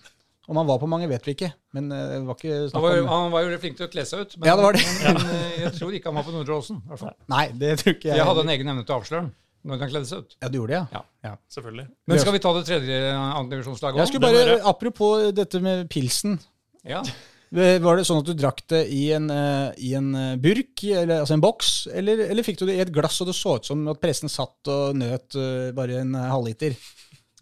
[0.47, 1.49] Om han var på mange, vet vi ikke.
[1.75, 3.91] Men eh, det var ikke Han var, jo, om han var jo flink til å
[3.91, 4.85] kle seg ut, men, Ja, det var det.
[5.03, 5.19] men,
[5.65, 6.79] jeg tror ikke han var på Nordre Åsen.
[6.85, 7.17] i hvert fall.
[7.33, 8.21] Nei, det tror ikke jeg.
[8.21, 9.33] Jeg hadde en egen evne til å avsløre han
[9.67, 10.37] når han kledde seg ut.
[10.41, 11.05] Ja, du gjorde det, ja.
[11.27, 11.33] Ja.
[11.53, 11.87] selvfølgelig.
[12.07, 14.13] Men skal vi ta det tredje andredivisjonslaget Jeg òg?
[14.13, 16.39] skulle det bare, Apropos dette med pilsen.
[16.87, 17.03] Ja.
[17.57, 21.23] Var det sånn at du drakk det i en, eh, i en eh, burk, eller,
[21.23, 23.69] altså en boks, eller, eller fikk du det i et glass og det så ut
[23.69, 26.75] som at pressen satt og nøt eh, bare en eh, halvliter?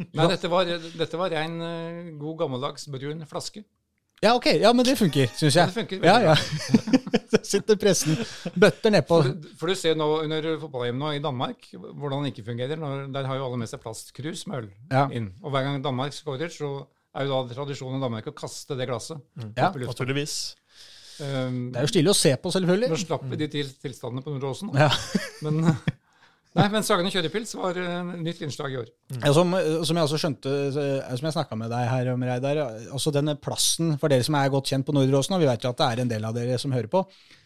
[0.02, 3.64] Nei, dette var, dette var øh, god, gammeldags brun flaske.
[4.22, 7.20] Ja, ok, ja, men det funker, syns Ja, det funker Ja, veldig ja.
[7.34, 8.14] Så sitter pressen
[8.54, 9.18] bøtter nedpå.
[9.22, 12.78] For, for du ser nå under fotball-EM nå i Danmark hvordan det ikke fungerer.
[12.78, 15.06] Når, der har jo alle med seg plastkrus med øl Ja.
[15.10, 15.32] inn.
[15.42, 16.70] Og hver gang Danmark scorer, så
[17.14, 19.18] er jo da tradisjonen i Danmark å kaste det glasset.
[19.56, 19.80] Ja, opp.
[19.82, 20.36] Naturligvis.
[21.20, 23.02] Um, Det er jo stille å se på, nå selvfølgelig.
[23.04, 24.72] slapp vi de til, tilstandene på Nordåsen.
[24.78, 24.88] Ja.
[25.46, 25.60] Men,
[26.58, 28.90] nei, men Sagene kjørepils var uh, nytt innslag i år.
[29.20, 29.54] Ja, som,
[29.86, 33.36] som jeg også skjønte, eh, som jeg snakka med deg her om, Reidar, altså denne
[33.40, 35.88] plassen for dere som er godt kjent på Nordråsen, og vi vet jo at det
[35.88, 37.04] er en del av dere som hører på,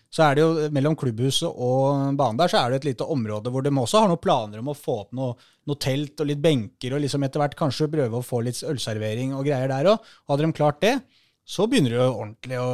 [0.09, 3.53] så er det jo mellom klubbhuset og banen der, så er det et lite område
[3.53, 5.35] hvor de også har noen planer om å få opp noe,
[5.69, 9.35] noe telt og litt benker, og liksom etter hvert kanskje prøve å få litt ølservering
[9.37, 10.13] og greier der òg.
[10.31, 10.95] Hadde de klart det,
[11.49, 12.69] så begynner det jo å,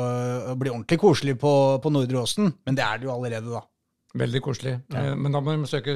[0.53, 3.67] å bli ordentlig koselig på, på Nordre Åsen, men det er det jo allerede, da.
[4.15, 4.77] Veldig koselig.
[4.95, 5.15] Ja.
[5.19, 5.95] men da må de søke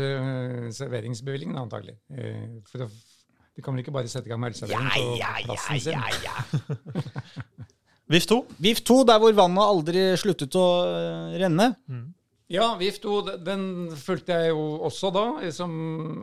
[0.74, 1.94] serveringsbevilgningen antagelig.
[2.10, 5.98] Eh, for de kan vel ikke bare sette i gang med ølservering på plassen sin?
[8.08, 8.38] VIF 2.
[8.64, 10.66] VIF 2, der hvor vannet aldri sluttet å
[11.36, 11.74] renne.
[11.86, 12.06] renne.
[12.48, 13.62] Ja, VIF 2 den
[14.00, 15.72] fulgte jeg jo også da, som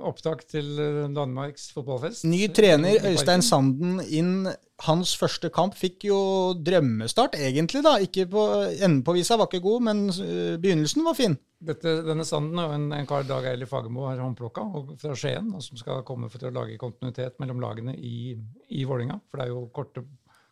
[0.09, 2.25] opptak til eh, Danmarks fotballfest.
[2.25, 4.47] Ny trener, Øystein Sanden, inn.
[4.83, 6.17] Hans første kamp fikk jo
[6.57, 7.83] drømmestart, egentlig.
[7.85, 7.93] da.
[8.01, 8.41] Ikke på,
[8.73, 11.37] Enden på visa var ikke god, men øh, begynnelsen var fin.
[11.61, 15.53] Dette, denne Sanden og en, en kar Dag Eilif Fagermo har håndplukka og fra Skien,
[15.53, 18.33] og som skal komme for å lage kontinuitet mellom lagene i,
[18.73, 19.21] i Vålinga.
[19.29, 20.01] For det er jo kort,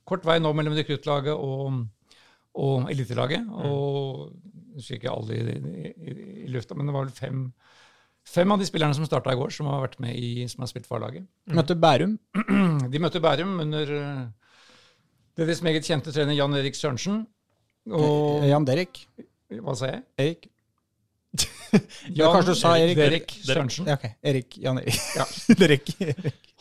[0.06, 1.82] kort vei nå mellom rekruttlaget og,
[2.62, 3.50] og elitelaget.
[3.50, 5.56] Og jeg husker ikke alle i,
[5.94, 6.14] i,
[6.46, 7.42] i, lufta, men det var vel fem,
[8.28, 10.72] fem av de spillerne som starta i går, som har vært med i, som har
[10.72, 11.28] spilt for laget.
[11.54, 12.18] Møtte Bærum.
[12.94, 14.24] De møtte Bærum under eh,
[15.40, 17.24] deres meget kjente trener Jan Erik Sørensen.
[17.92, 19.06] Og Jan Derek.
[19.60, 20.04] hva sa jeg?
[20.22, 20.50] Erik.
[22.18, 22.98] Jan, kanskje du sa Erik.
[22.98, 23.90] Derek Sørensen.
[23.90, 24.06] Ja, ok.
[24.30, 24.58] Erik.
[24.62, 25.00] Jan Erik.
[25.18, 25.26] Ja.
[25.62, 25.90] Derek.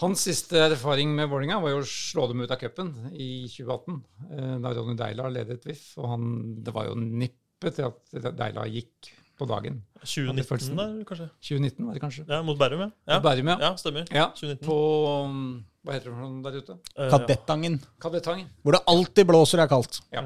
[0.03, 4.01] Hans siste erfaring med Vålerenga var jo å slå dem ut av cupen i 2018,
[4.33, 5.85] eh, da Ronny Deila ledet VIF.
[6.01, 6.33] Og han,
[6.64, 7.38] det var jo nippet
[7.70, 9.83] til at Deila gikk på dagen.
[10.03, 11.29] 2019 der, kanskje?
[11.40, 12.25] 2019 var det kanskje?
[12.29, 12.90] Ja, Mot Bærum, ja.
[13.09, 13.57] Ja, Bærum, ja.
[13.61, 14.05] ja stemmer.
[14.11, 14.66] ja 2019.
[14.66, 14.77] på
[15.25, 16.77] um, Hva heter det for noe der ute?
[16.96, 17.11] Eh.
[17.11, 17.79] Kadettangen.
[18.03, 18.48] Kadettangen.
[18.62, 20.01] Hvor det alltid blåser er kaldt.
[20.12, 20.22] Ja.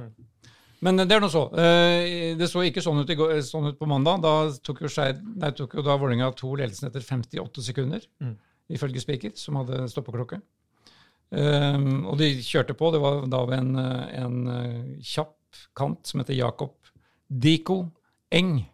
[0.84, 1.46] Men det er nå så.
[1.56, 4.20] Eh, Det så ikke sånn ut, i går, sånn ut på mandag.
[4.22, 8.36] Da tok jo, Scheid, nei, tok jo da Vålerenga to ledelsen etter 58 sekunder, Mm.
[8.70, 10.40] ifølge Spiker, som hadde stoppeklokke.
[11.32, 12.92] Um, og de kjørte på.
[12.94, 15.34] Det var da ved en, eh, en eh, kjapp
[15.74, 16.74] kant som heter Jakob
[17.28, 17.86] Diko
[18.32, 18.64] Eng.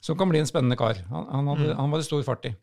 [0.00, 1.00] Som kan bli en spennende kar.
[1.10, 1.76] Han, han, hadde, Mm.
[1.80, 2.54] han var det stor fart i.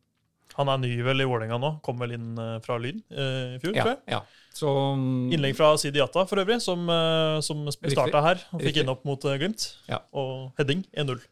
[0.56, 1.70] Han er ny vel i Vålerenga nå.
[1.84, 4.00] Kom vel inn eh, fra Lyn eh, i fjor, Ja, tror jeg.
[4.14, 4.20] ja.
[4.54, 8.44] Så um, Innlegg fra Sidi Jata for øvrig, som, eh, som starta her.
[8.52, 8.84] Han fikk Riktig.
[8.84, 9.66] inn opp mot eh, Glimt.
[9.90, 10.04] Ja.
[10.14, 11.24] Og heading 1-0.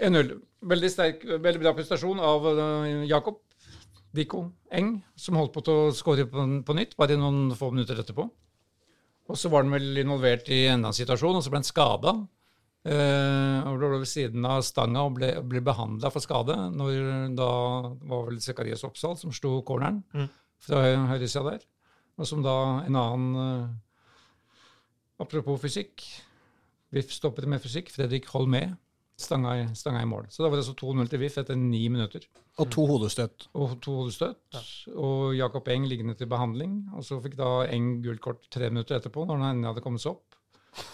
[0.00, 0.32] 1-0.
[0.72, 2.46] Veldig sterk, veldig bra prestasjon av
[3.10, 3.42] Jakob
[4.16, 8.00] Diko Eng, som holdt på til å skåre på, på nytt bare noen få minutter
[8.00, 8.24] etterpå.
[9.28, 12.14] Og så var han vel involvert i enda en situasjon, og så ble han skada.
[12.84, 16.56] Eh, og lå ved siden av stanga og ble, ble behandla for skade.
[16.74, 17.50] Når da
[18.10, 20.28] var vel Zekarias Oppsal som slo corneren Mm.
[20.58, 21.62] fra hø- høyresida der.
[22.18, 23.68] Og som da en annen uh,
[25.22, 26.02] Apropos fysikk.
[26.92, 27.90] VIF stoppet med fysikk.
[27.94, 28.64] Fredrik Holmé
[29.22, 30.26] stanga i, stanga i mål.
[30.28, 32.24] Så da var det altså 2-0 til VIF etter ni minutter.
[32.58, 33.46] Og to hodestøt.
[33.54, 34.58] Og to hodestøt.
[34.96, 36.88] Og Jakob Eng liggende til behandling.
[36.96, 40.02] Og så fikk da Eng gult kort tre minutter etterpå, når han endelig hadde kommet
[40.02, 40.34] seg opp.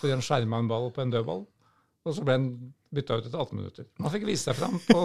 [0.02, 1.46] Fordi han skjerma en ball på en dødball.
[2.06, 2.48] Og så ble han
[2.94, 3.88] bytta ut etter 18 minutter.
[4.00, 5.02] Han fikk vise seg fram på,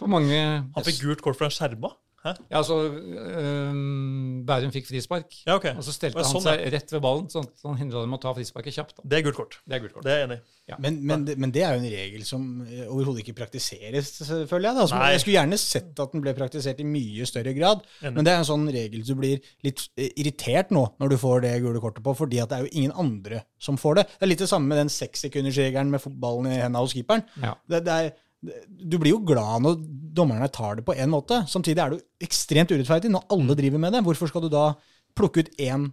[0.00, 1.92] på mange Han fikk gult kort fra skjerma.
[2.24, 2.32] Hæ?
[2.48, 5.34] Ja, altså um, Bærum fikk frispark.
[5.46, 5.74] Ja, okay.
[5.76, 8.16] Og så stelte sånn, han seg seg rett ved ballen, sånn at han hindra dem
[8.16, 8.94] å ta frisparket kjapt.
[8.98, 9.04] Da.
[9.12, 9.58] Det er gult kort.
[9.68, 10.06] Det er gult kort.
[10.06, 10.78] Det er jeg enig ja.
[10.80, 14.14] Men, men, det- men det er jo en regel som eh, overhodet ikke praktiseres,
[14.48, 14.76] føler jeg.
[14.78, 14.86] Da.
[14.88, 17.82] Som, jeg skulle gjerne sett at den ble praktisert i mye større grad.
[18.00, 18.14] Enig.
[18.16, 21.44] Men det er en sånn regel du blir litt eh, irritert nå når du får
[21.44, 24.06] det gule kortet på, fordi at det er jo ingen andre som får det.
[24.14, 27.26] Det er litt det samme med den sekssekundersregelen med ballen i hendene hos keeperen.
[27.44, 27.52] Ja.
[27.68, 28.10] Det, det er,
[28.68, 29.76] du blir jo glad når
[30.14, 31.42] dommerne tar det på én måte.
[31.50, 34.02] Samtidig er det jo ekstremt urettferdig når alle driver med det.
[34.06, 34.64] Hvorfor skal du da
[35.18, 35.88] plukke ut én,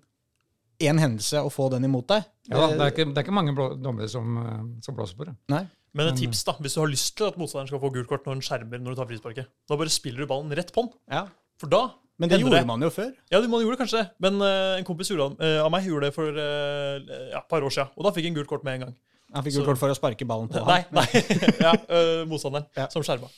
[0.82, 2.28] én hendelse og få den imot deg?
[2.52, 5.36] Ja, det, er ikke, det er ikke mange dommere som, øh, som blåser på det.
[5.54, 5.66] Nei.
[5.98, 8.28] Men et tips, da, hvis du har lyst til at motstanderen skal få gult kort
[8.28, 10.94] når han skjermer når du tar frisparket, da bare spiller du ballen rett på han.
[11.12, 11.26] Ja.
[11.60, 11.82] For da
[12.22, 13.10] Men det gjorde gjorde man jo før.
[13.34, 14.08] Ja, man gjorde kanskje det.
[14.24, 17.02] Men uh, en kompis gjorde, uh, av meg gjorde det for uh,
[17.34, 17.92] ja, et par år siden.
[17.98, 18.96] Og da fikk han gult kort med en gang.
[19.34, 20.98] Han fikk jo kort for å sparke ballen på Nei, ham.
[21.00, 21.08] nei.
[21.66, 22.90] ja, eh, motstanderen Ja.
[22.92, 23.30] som skjerma.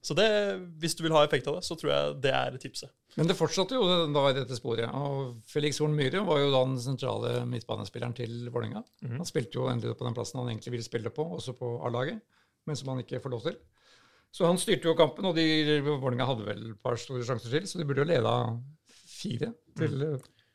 [0.00, 0.26] Så det,
[0.80, 2.88] hvis du vil ha effekt av det, så tror jeg det er tipset.
[3.18, 3.82] Men det fortsatte jo
[4.14, 4.88] da i dette sporet.
[4.96, 8.80] Og Felix Horn Myhre var jo da den sentrale midtbanespilleren til Vålerenga.
[9.10, 12.22] Han spilte jo endelig på den plassen han egentlig ville spille på, også på A-laget,
[12.64, 13.58] men som han ikke får lov til.
[14.32, 15.44] Så han styrte jo kampen, og de,
[15.84, 18.34] Vålerenga hadde vel et par store sjanser til, så de burde jo leda
[19.20, 19.98] fire til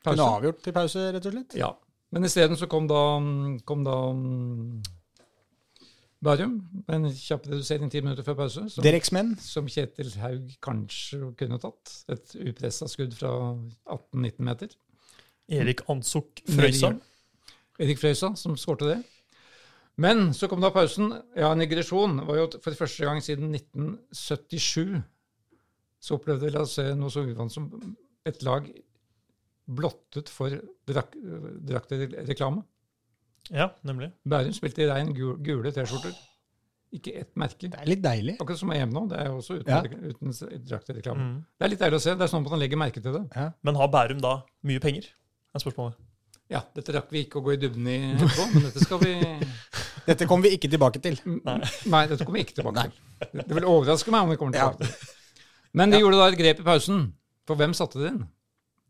[0.01, 0.15] pause.
[0.15, 1.55] Kunne avgjort til pause, rett og slett.
[1.59, 1.69] Ja.
[2.15, 2.99] Men isteden så kom da,
[3.67, 3.95] kom da
[6.25, 6.53] Bærum
[6.87, 8.63] med en kjapp redusering ti minutter før pause.
[8.71, 8.85] Som,
[9.43, 11.91] som Kjetil Haug kanskje kunne tatt.
[12.15, 13.33] Et upressa skudd fra
[13.83, 14.71] 18-19 meter.
[15.51, 16.95] Erik Ansuk Frøysa.
[17.83, 18.97] Erik Frøysa som skårte det.
[20.01, 21.11] Men så kom da pausen.
[21.37, 25.03] Ja, en digresjon var jo for første gang siden 1977
[26.05, 27.69] så opplevde vi å se noe så uvant som
[28.25, 28.65] et lag
[29.67, 30.53] blottet for
[30.87, 31.15] drak
[31.65, 32.63] draktreklame.
[33.53, 34.11] Ja, nemlig.
[34.25, 36.13] Bærum spilte i rein gu- gule T-skjorter.
[36.95, 37.67] Ikke ett merke.
[37.69, 38.37] Det er litt deilig.
[38.39, 39.03] Akkurat som EM nå.
[39.09, 39.81] Det er også uten, Ja.
[39.83, 40.31] uten
[40.65, 41.19] draktreklame.
[41.19, 41.45] Mm.
[41.59, 42.15] Det er litt deilig å se.
[42.15, 43.23] Det er sånn at man legger merke til det.
[43.35, 43.51] Ja.
[43.63, 45.05] Men har Bærum da mye penger?
[45.55, 45.95] er spørsmålet.
[46.49, 49.13] Ja, dette rakk vi ikke å gå i dybden i på, men dette skal vi
[50.05, 51.15] Dette kommer vi ikke tilbake til.
[51.25, 53.41] Nei, dette kommer vi ikke tilbake til.
[53.41, 55.13] Det vil overraske meg om vi kommer tilbake til det.
[55.73, 57.13] Men de gjorde da et grep i pausen.
[57.47, 58.27] For hvem satte det inn?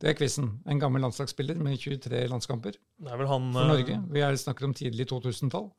[0.02, 0.50] Det er quizen.
[0.68, 4.00] En gammel landslagsspiller med 23 landskamper Det er vel han for eh, Norge.
[4.12, 5.70] Vi er snakker om tidlig 2000-tall.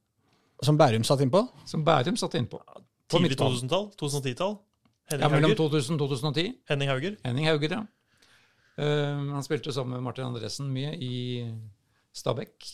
[0.65, 1.43] Som Bærum satt innpå.
[1.69, 2.63] Som Bærum satt innpå.
[3.11, 3.91] På tidlig 2000-tall?
[4.01, 4.57] 2010-tall?
[5.07, 6.49] Ja, Henning mellom 2000 og 2010.
[6.71, 7.15] Henning Hauger?
[7.23, 7.85] Henning Hauger, ja.
[8.77, 11.15] Uh, han spilte sammen med Martin Andresen mye i
[12.17, 12.67] Stabæk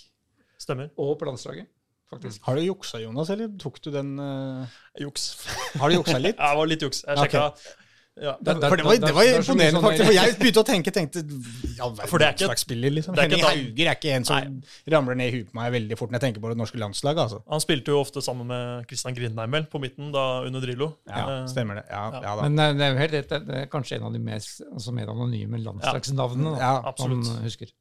[0.59, 0.89] Stemmer.
[0.97, 1.69] og på landslaget,
[2.11, 2.43] faktisk.
[2.47, 4.65] Har du juksa, Jonas, eller tok du den uh...
[5.01, 5.29] Juks.
[5.77, 6.39] Har du juksa litt?
[6.43, 7.05] Ja, det var litt juks.
[7.07, 7.82] Jeg sjekka, sjekka.
[8.20, 10.05] Ja, det, det, For det var, det var imponerende, sånn- faktisk.
[10.05, 11.20] For jeg begynte å tenke tenkte,
[11.79, 13.14] ja, For det er ikke- slags spiller, liksom.
[13.16, 15.72] det er ikke Henning Hauger er ikke en som ramler ned i huet på meg
[15.72, 17.22] veldig fort når jeg tenker på det norske landslaget.
[17.25, 17.38] altså.
[17.48, 20.90] Han spilte jo ofte sammen med Christian Grindheimel på midten da under Drillo.
[21.09, 21.87] Ja, Eh, Stemmer det.
[21.88, 22.20] Ja, ja.
[22.20, 22.42] ja da.
[22.48, 24.92] Men eh, det er jo helt rett, det er kanskje en av de mest, altså
[24.92, 27.25] mer anonyme landslagsnavnene da, Ja, absolutt.
[27.33, 27.72] man husker.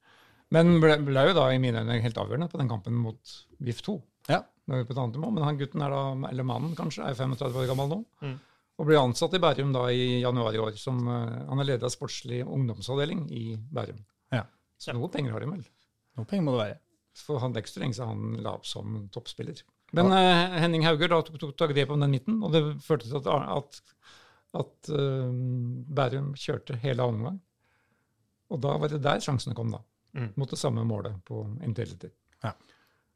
[0.49, 3.19] Men ble, ble jo da i mine øyne helt avgjørende på den kampen mot
[3.59, 4.01] VIF 2.
[4.29, 4.43] Ja.
[4.67, 7.03] Nå er vi på et annet nivå, Men han gutten er da, eller mannen kanskje,
[7.03, 8.05] er 35 år gammel nå.
[8.23, 8.39] Mm.
[8.81, 10.77] Og ble ansatt i Bærum da i januar i år.
[10.81, 13.99] som uh, Han er leder av sportslig ungdomsavdeling i Bærum.
[14.33, 14.47] Ja.
[14.81, 15.67] Så noe penger har de vel.
[16.17, 16.79] Noe penger må det være.
[17.21, 19.61] For han det er ikke så lenge siden han la opp som toppspiller.
[19.93, 23.09] Men uh, Henning Hauger da tok, tok, tok grep om den midten, og det førte
[23.11, 23.79] til at, at,
[24.63, 25.29] at uh,
[26.01, 27.39] Bærum kjørte hele annen omgang.
[28.51, 29.83] Og da var det der sjansene kom, da.
[30.17, 30.33] Mm.
[30.41, 32.09] Mot det samme målet på Intility.
[32.43, 32.55] Ja.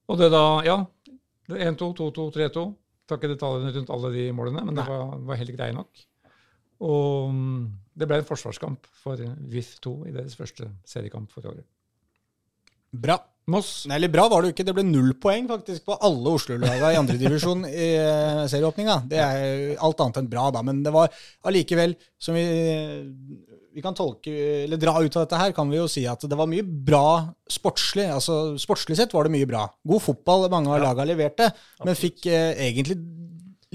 [0.07, 0.77] Og det da, ja.
[1.49, 2.65] er 1-2, 2-2, 3-2.
[3.05, 6.05] Tar ikke detaljene rundt alle de målene, men det var, var helt greie nok.
[6.85, 7.61] Og mm,
[7.95, 11.67] det ble en forsvarskamp for VIF 2 i deres første seriekamp for året.
[12.95, 13.19] Bra.
[13.51, 14.65] Moss Nei, Eller bra var det jo ikke.
[14.65, 18.95] Det ble null poeng faktisk på alle Oslo-laga i andredivisjon i eh, serieåpninga.
[19.11, 20.63] Det er alt annet enn bra, da.
[20.65, 21.13] Men det var
[21.45, 22.45] allikevel, som vi,
[23.75, 24.31] vi kan tolke,
[24.63, 27.33] eller dra ut av dette her, kan vi jo si at det var mye bra
[27.51, 28.05] sportslig.
[28.07, 29.65] altså Sportslig sett var det mye bra.
[29.83, 31.49] God fotball mange av laga leverte,
[31.83, 32.95] men fikk eh, egentlig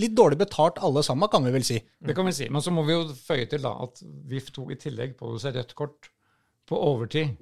[0.00, 1.76] litt dårlig betalt alle sammen, kan vi vel si.
[2.00, 2.48] Det kan vi si.
[2.48, 5.76] Men så må vi jo føye til da, at VIF 2 i tillegg pådro rødt
[5.76, 6.10] kort
[6.70, 7.36] på overtid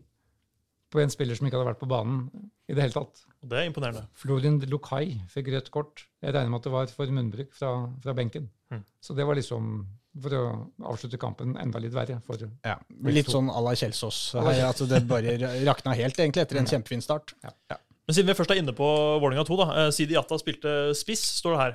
[0.91, 2.27] på en spiller som ikke hadde vært på banen
[2.67, 3.23] i det hele tatt.
[3.45, 4.07] Og det er imponerende.
[4.19, 6.07] Florin Lukai fikk rødt kort.
[6.25, 8.49] Jeg regner med at det var for munnbruk fra, fra benken.
[8.73, 8.83] Mm.
[9.05, 9.85] Så det var liksom
[10.23, 10.43] for å
[10.93, 12.21] avslutte kampen enda litt verre.
[12.27, 14.33] For, Ja, litt sånn à la Kjelsås.
[14.39, 15.37] Her, at det bare
[15.69, 17.35] rakna helt, egentlig, etter en kjempefin start.
[18.09, 18.87] Men siden vi først er inne på
[19.21, 19.67] Vålerenga 2, da.
[19.85, 21.75] eh, Sidi Jatta spilte spiss, står det her.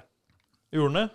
[0.73, 1.09] Gjorde han det?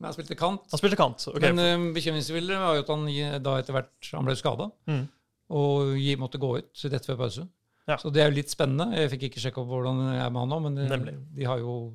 [0.00, 0.62] Men han spilte kant.
[0.72, 1.26] Han spilte kant.
[1.28, 1.40] ok.
[1.44, 3.04] Men uh, bekymringsfulle var jo at han
[3.44, 5.04] da etter hvert han ble skada Mm.
[5.52, 7.44] og måtte gå ut rett før pause.
[7.86, 7.96] Ja.
[7.98, 8.96] Så det er jo litt spennende.
[8.96, 11.14] Jeg fikk ikke sjekke opp hvordan det er med han nå, men de, Nemlig.
[11.36, 11.92] de har jo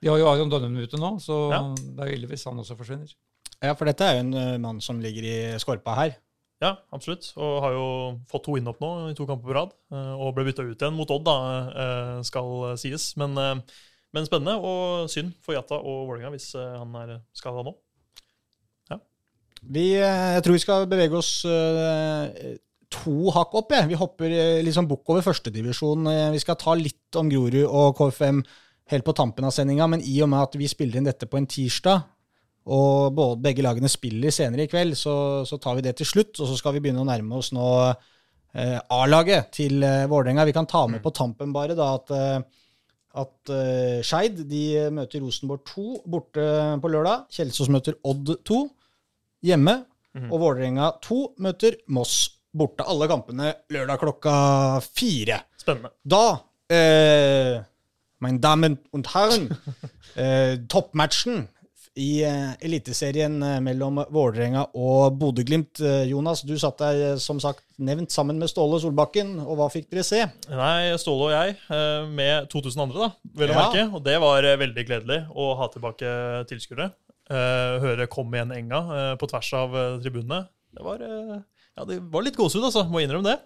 [0.00, 1.60] de har jo Aron Dønnum ute nå, så Ja.
[1.74, 3.10] det er jo ille hvis han også forsvinner.
[3.64, 6.16] Ja, for dette er jo en eh, mann som ligger i skorpa her.
[6.62, 7.28] Ja, absolutt.
[7.36, 7.86] Og har jo
[8.30, 9.74] fått to innhopp nå i to kamper på rad.
[9.92, 11.36] eh, Og ble bytta ut igjen mot Odd, da,
[11.68, 13.10] eh, skal sies.
[13.20, 17.74] Men, men spennende, og synd for Jata og Vålerenga hvis han er skada nå.
[19.66, 21.30] Vi, eh, jeg tror vi skal bevege oss
[22.92, 23.72] to hakk opp.
[23.74, 23.86] Ja.
[23.88, 24.30] Vi hopper
[24.62, 26.06] liksom bukk over førstedivisjon.
[26.32, 28.44] Vi skal ta litt om Grorud og KFM
[28.92, 31.40] helt på tampen av sendinga, men i og med at vi spiller inn dette på
[31.40, 32.04] en tirsdag,
[32.66, 36.34] og både, begge lagene spiller senere i kveld, så, så tar vi det til slutt.
[36.40, 40.48] Og så skal vi begynne å nærme oss nå eh, A-laget til eh, Vålerenga.
[40.48, 42.40] Vi kan ta med på tampen bare da at eh,
[43.16, 46.46] at eh, Skeid de møter Rosenborg 2 borte
[46.82, 47.28] på lørdag.
[47.32, 48.58] Kjelsås møter Odd 2
[49.48, 49.78] hjemme.
[50.16, 50.28] Mhm.
[50.32, 52.16] Og Vålerenga 2 møter Moss
[52.56, 52.84] borte.
[52.88, 54.34] Alle kampene lørdag klokka
[54.84, 55.42] fire.
[55.60, 55.92] Spennende.
[56.04, 56.40] Da,
[56.72, 57.62] eh,
[58.20, 59.50] meine Damen und Herren,
[60.16, 61.48] eh, toppmatchen
[61.96, 65.80] i eh, Eliteserien eh, mellom Vålerenga og Bodø-Glimt.
[65.80, 69.88] Eh, Jonas, du satt der som sagt nevnt sammen med Ståle Solbakken, og hva fikk
[69.92, 70.22] dere se?
[70.52, 73.62] Nei, Ståle og jeg med 2000 andre, da, vel å Ja.
[73.64, 73.86] merke.
[73.96, 76.12] Og det var veldig gledelig å ha tilbake
[76.48, 76.90] tilskuere.
[77.28, 80.46] Høre 'Kom igjen, Enga' på tvers av tribunene.
[80.72, 82.84] Det var, ja, det var litt gåsehud, altså.
[82.88, 83.40] Må innrømme det.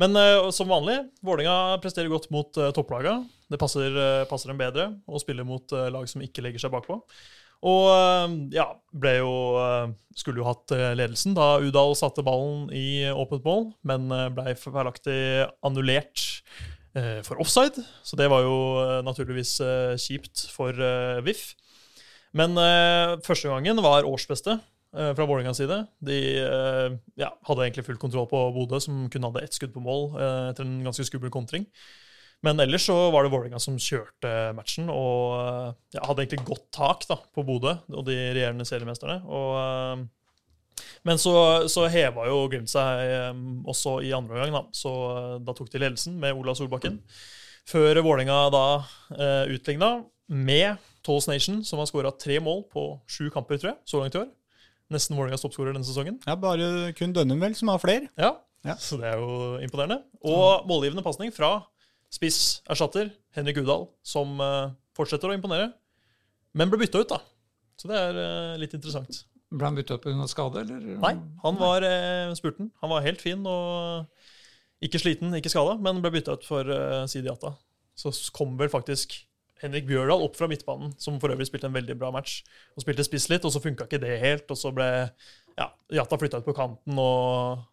[0.00, 3.18] Men uh, som vanlig, Vålerenga presterer godt mot uh, topplaga.
[3.52, 7.02] Det passer, uh, passer dem bedre å spille mot lag som ikke legger seg bakpå.
[7.66, 12.68] Og eh, ja, ble jo eh, Skulle jo hatt eh, ledelsen da Udal satte ballen
[12.72, 15.20] i åpent mål, men ble feilaktig
[15.66, 16.42] annullert
[17.22, 17.78] for offside.
[18.02, 18.54] Så det var jo
[19.06, 19.52] naturligvis
[20.02, 20.74] kjipt for
[21.22, 21.52] VIF.
[22.34, 22.58] Men
[23.22, 24.56] første gangen var årsbeste
[24.90, 25.78] fra Vålerengas side.
[26.02, 26.18] De
[27.14, 30.18] ja, hadde egentlig full kontroll på Bodø, som kun hadde ett skudd på mål
[30.50, 31.68] etter en ganske skummel kontring.
[32.46, 36.70] Men ellers så var det Vålerenga som kjørte matchen og eh, ja, hadde egentlig godt
[36.72, 39.18] tak da, på Bodø og de regjerende seriemesterne.
[39.28, 41.34] Og, eh, men så,
[41.68, 44.56] så heva jo Glimt seg eh, også i andre omgang.
[44.56, 44.62] Da.
[44.76, 46.96] Så eh, da tok de ledelsen med Ola Solbakken.
[47.68, 50.00] Før Vålerenga da uh, utligna
[50.32, 54.16] med Tolls Nation, som har skåra tre mål på sju kamper, tror jeg, så langt
[54.16, 54.30] i år.
[54.90, 56.16] Nesten Vålerengas toppskårer denne sesongen.
[56.26, 58.08] Ja, Bare kun Dønnum vel som har flere.
[58.18, 58.74] Ja, Ja.
[58.80, 60.02] Så det er jo imponerende.
[60.26, 61.62] Og målgivende pasning fra
[62.10, 65.70] spisserstatter Henrik Udal, som eh, fortsetter å imponere,
[66.58, 67.20] men ble bytta ut, da.
[67.80, 69.22] Så det er eh, litt interessant.
[69.50, 70.28] Ble han byttet ut pga.
[70.30, 70.84] skade, eller?
[71.02, 72.68] Nei, han var uh, spurten.
[72.84, 77.02] Han var helt fin og ikke sliten, ikke skada, men ble bytta ut for uh,
[77.10, 77.56] Sidi Atta.
[77.98, 79.16] Så kom vel faktisk
[79.60, 82.44] Henrik Bjørdal opp fra midtbanen, som for øvrig spilte en veldig bra match.
[82.76, 84.86] Og spilte spiss litt, og så funka ikke det helt, og så ble
[85.58, 85.66] ja,
[85.98, 87.66] Jata flytta ut på kanten, og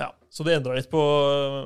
[0.00, 1.02] ja, Så det endra litt på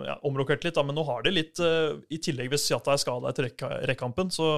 [0.06, 3.02] ja, Omrokert litt, da, men nå har de litt uh, I tillegg, hvis Jatta er
[3.02, 4.56] skada etter rekka- rekkampen, så,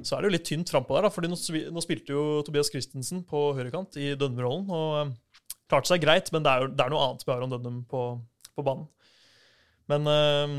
[0.00, 1.08] så er det jo litt tynt frampå der.
[1.08, 1.38] da, fordi nå,
[1.76, 6.46] nå spilte jo Tobias Christensen på høyrekant i Dønnum-rollen, og uh, klarte seg greit, men
[6.46, 8.08] det er jo det er noe annet med Aron Dønnum på,
[8.56, 8.88] på banen.
[9.92, 10.58] Men uh,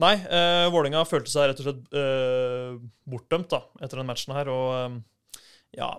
[0.00, 2.72] Nei, uh, Vålerenga følte seg rett og slett eh,
[3.06, 4.50] bortdømt da, etter den matchen her.
[4.50, 4.96] Og eh,
[5.78, 5.92] ja,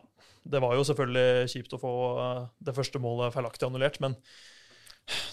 [0.43, 4.17] det var jo selvfølgelig kjipt å få eh, det første målet feilaktig annullert, men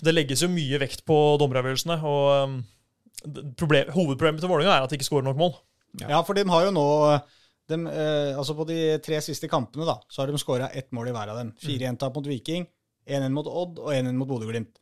[0.04, 1.98] det legges jo mye vekt på dommeravgjørelsene.
[2.08, 5.54] Og eh, problem, hovedproblemet til Vålerenga er at de ikke skårer nok mål.
[6.02, 6.86] Ja, for de har jo nå
[7.70, 11.08] dem, eh, altså På de tre siste kampene da, så har de skåra ett mål
[11.08, 11.52] i hver av dem.
[11.62, 12.66] 4-1-tap mot Viking,
[13.08, 14.78] 1-1 mot Odd og 1-1 mot Bodø-Glimt.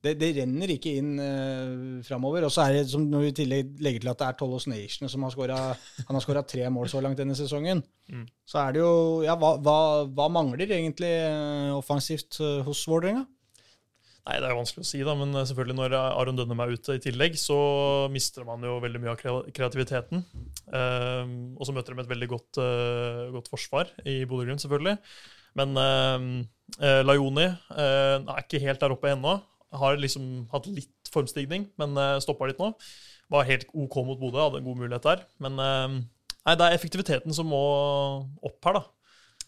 [0.00, 2.46] Det, det renner ikke inn uh, framover.
[2.48, 4.64] Og så er det, som når vi i tillegg legger til at det er Tollos
[4.70, 8.24] Nation som har scoret, han har skåra tre mål så langt denne sesongen, Mm.
[8.42, 9.74] så er det jo Ja, hva, hva,
[10.10, 13.20] hva mangler egentlig eh, offensivt hos Vålerenga?
[14.26, 16.96] Nei, Det er jo vanskelig å si, da, men selvfølgelig når Aron Dønnem er ute
[16.98, 17.56] i tillegg, så
[18.12, 19.20] mister man jo veldig mye av
[19.56, 20.24] kreativiteten.
[20.76, 24.98] Ehm, og så møter de et veldig godt, eh, godt forsvar i Bodø-Glimt, selvfølgelig.
[25.58, 26.28] Men ehm,
[26.78, 29.38] eh, Laioni eh, er ikke helt der oppe ennå.
[29.80, 32.72] Har liksom hatt litt formstigning, men uh, stoppa litt nå.
[33.30, 35.22] Var helt OK mot Bodø, hadde en god mulighet der.
[35.42, 35.98] Men ehm,
[36.46, 37.60] nei, det er effektiviteten som må
[38.46, 38.82] opp her, da.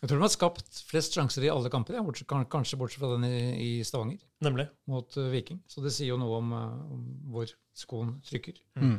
[0.03, 3.13] Jeg tror de har skapt flest sjanser i alle kamper, ja, bortsett, kanskje bortsett fra
[3.15, 4.65] den i, i Stavanger Nemlig.
[4.91, 5.61] mot uh, Viking.
[5.71, 8.59] Så det sier jo noe om, uh, om hvor skoen trykker.
[8.83, 8.97] Mm.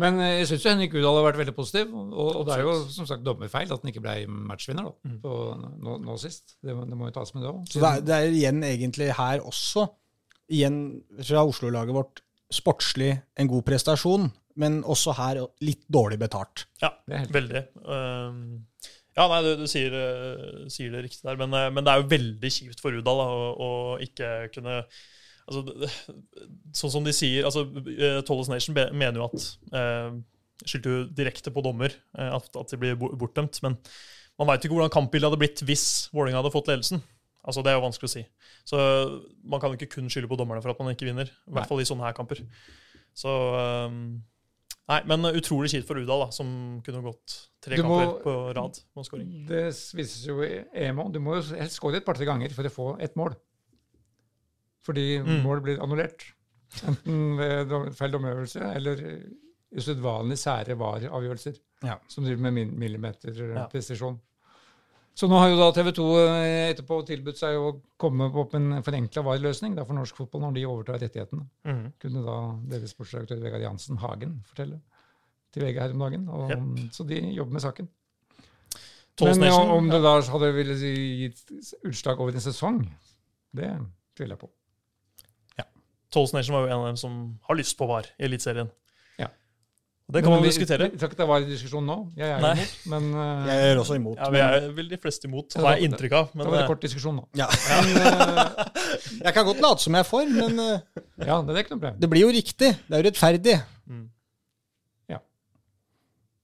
[0.00, 1.90] Men eh, jeg syns Henrik Udal har vært veldig positiv.
[1.96, 5.16] Og, og det er jo som sagt dommerfeil at han ikke ble matchvinner da, Mm.
[5.24, 5.32] på,
[5.88, 6.54] nå, nå sist.
[6.62, 7.64] Det, må- det må jo tas med det òg.
[7.72, 9.88] Så det er, det er igjen egentlig her også,
[10.52, 10.78] igjen
[11.24, 14.28] fra Oslo-laget vårt, sportslig en god prestasjon,
[14.60, 16.66] men også her litt dårlig betalt.
[16.82, 17.64] Ja, Det er helt- veldig.
[17.84, 18.40] Um,
[19.18, 22.02] ja, nei, du, du sier, eh, sier det riktig der, men, eh, men det er
[22.02, 23.70] jo veldig kjipt for Udal å, å
[24.04, 25.64] ikke kunne altså,
[26.76, 29.48] Sånn som de sier altså, eh, Tolles Nation mener jo at
[29.80, 30.20] eh,
[30.60, 33.62] Skyldte jo direkte på dommer at, at de blir bortdømt.
[33.64, 33.78] Men
[34.36, 37.00] man veit ikke hvordan kampbildet hadde blitt hvis Vålerenga hadde fått ledelsen.
[37.40, 38.22] Altså, Det er jo vanskelig å si.
[38.68, 38.80] Så
[39.40, 41.32] man kan jo ikke kun skylde på dommerne for at man ikke vinner.
[41.48, 42.42] I hvert fall i sånne her kamper.
[43.16, 43.32] Så
[43.88, 44.20] um,
[44.90, 46.48] Nei, men utrolig kjipt for Udal, da, som
[46.82, 49.28] kunne gått tre må- kamper på rad med skåring.
[49.46, 49.60] Det
[49.94, 51.08] vises jo i EMO.
[51.14, 53.36] Du må jo helst skåre et par-tre ganger for å få ett mål.
[54.82, 55.42] Fordi Mm.
[55.44, 56.24] mål blir annullert.
[56.86, 58.96] Enten ved feil dommerøvelse eller
[59.76, 61.58] usedvanlig sære VAR-avgjørelser.
[61.84, 61.96] Ja.
[62.08, 64.18] Som driver med millimeterpresisjon.
[64.18, 64.29] Ja.
[65.20, 68.78] Så nå har jo da TV 2 eh, etterpå tilbudt seg å komme opp med
[68.78, 71.44] en forenkla VAR-løsning for norsk fotball når de overtar rettighetene.
[71.68, 71.82] Mm.
[72.00, 72.36] Kunne da
[72.70, 74.80] deres sportsdirektør Vegard Jansen Hagen fortelle
[75.52, 76.24] til VG her om dagen.
[76.32, 76.54] Og,
[76.96, 77.90] Så de jobber med saken.
[79.20, 81.42] Men ja, om, om det da hadde ville gitt
[81.84, 82.80] utslag over en sesong,
[83.52, 83.68] det
[84.16, 84.48] tviler jeg på.
[85.60, 85.66] Ja.
[86.14, 88.72] Tolls Nation var jo en av dem som har lyst på VAR i Eliteserien.
[90.10, 90.14] Ja.
[90.16, 90.88] Det kan man vi, diskutere.
[90.90, 91.96] Vi skal ikke ta var i diskusjonen nå.
[92.18, 92.52] Jeg er Nei.
[92.58, 94.18] imot, men uh, Jeg er også imot.
[94.18, 96.32] Ja, Vi er vel de fleste imot, har jeg inntrykk av.
[96.34, 97.26] Men var det eh, kort diskusjon nå.
[97.38, 97.46] Ja.
[97.86, 98.64] Men, uh,
[99.26, 101.80] Jeg kan godt late som jeg er for, men uh, ja, det er ikke noe
[101.82, 101.98] problem.
[102.02, 102.70] det blir jo riktig.
[102.88, 103.60] Det er jo rettferdig.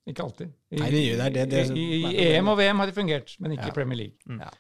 [0.07, 0.53] Ikke alltid.
[0.71, 2.95] I, Nei, det gjør det, det- det- i, i, I EM og VM har det
[2.95, 3.73] fungert, men ikke Ja.
[3.75, 4.15] Premier League.
[4.31, 4.39] Mm.
[4.39, 4.51] Ja.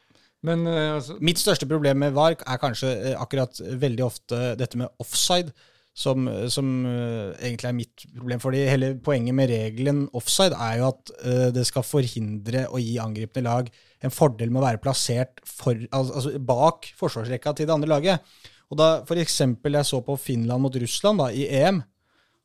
[0.42, 5.52] Men altså, Mitt største problem med VAR er kanskje akkurat veldig ofte dette med offside,
[5.96, 8.40] som, som eh, egentlig er mitt problem.
[8.42, 12.98] fordi hele poenget med regelen offside er jo at eh, det skal forhindre å gi
[13.00, 13.70] angripende lag
[14.04, 18.36] en fordel med å være plassert for, altså bak forsvarsrekka til det andre laget.
[18.68, 21.80] Og da for eksempel jeg så på Finland mot Russland da, i EM,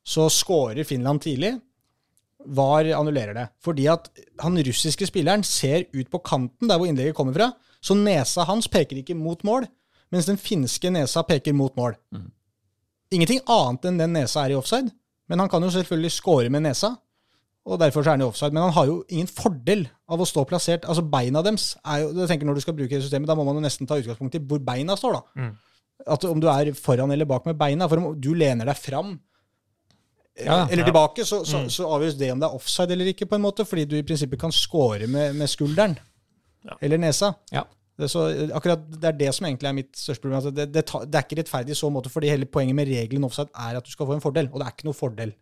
[0.01, 1.57] så scorer Finland tidlig.
[2.41, 3.47] VAR annullerer det.
[3.61, 4.07] Fordi at
[4.41, 7.51] han russiske spilleren ser ut på kanten der hvor innlegget kommer fra,
[7.83, 9.67] så nesa hans peker ikke mot mål,
[10.13, 11.99] mens den finske nesa peker mot mål.
[13.11, 14.91] Ingenting annet enn den nesa er i offside,
[15.29, 16.93] men han kan jo selvfølgelig score med nesa,
[17.67, 18.53] og derfor så er han i offside.
[18.55, 22.07] Men han har jo ingen fordel av å stå plassert Altså Beina deres er jo
[22.17, 24.33] jeg tenker Når du skal bruke det systemet, da må man jo nesten ta utgangspunkt
[24.35, 25.21] i hvor beina står, da.
[25.43, 25.51] Mm.
[26.15, 27.85] At Om du er foran eller bak med beina.
[27.87, 29.19] For om du lener deg fram
[30.41, 30.87] Ja, eller ja.
[30.89, 31.69] tilbake, så, så, Mm.
[31.69, 34.03] så avgjøres det om det er offside eller ikke, på en måte, fordi du i
[34.07, 35.97] prinsippet kan score med, med skulderen.
[36.65, 36.77] Ja.
[36.81, 37.33] Eller nesa.
[37.51, 37.63] Ja.
[38.01, 38.23] Det, så,
[38.57, 40.39] akkurat det er det som egentlig er mitt største problem.
[40.41, 43.27] Altså det, det, det er ikke rettferdig i så måte, fordi hele poenget med regelen
[43.29, 45.33] offside er at du skal få en fordel, og det er ikke noe fordel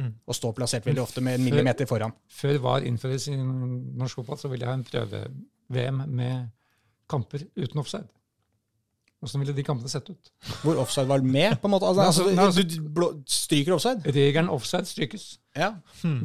[0.00, 0.12] Mm.
[0.30, 2.12] å stå plassert veldig ofte med en millimeter foran.
[2.30, 6.46] før VAR innføres i norsk fotball, så ville jeg ha en prøve-VM med
[7.10, 8.06] kamper uten offside.
[9.20, 10.30] Hvordan ville de kampene sett ut?
[10.62, 11.84] Hvor offside var med, på en måte.
[11.90, 14.14] Altså, Nei, altså, altså, altså- du blå, stryker offside.
[14.16, 15.26] Regelen offside strykes.
[15.58, 15.72] Ja.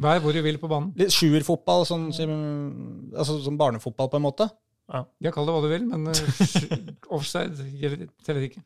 [0.00, 0.94] Vær hvor du vil på banen.
[0.96, 4.48] Sjuerfotball, sånn, som- altså, som barnefotball, på en måte.
[4.92, 8.62] Ja, kall det hva du vil, men eh, offside gjelder- teller ikke.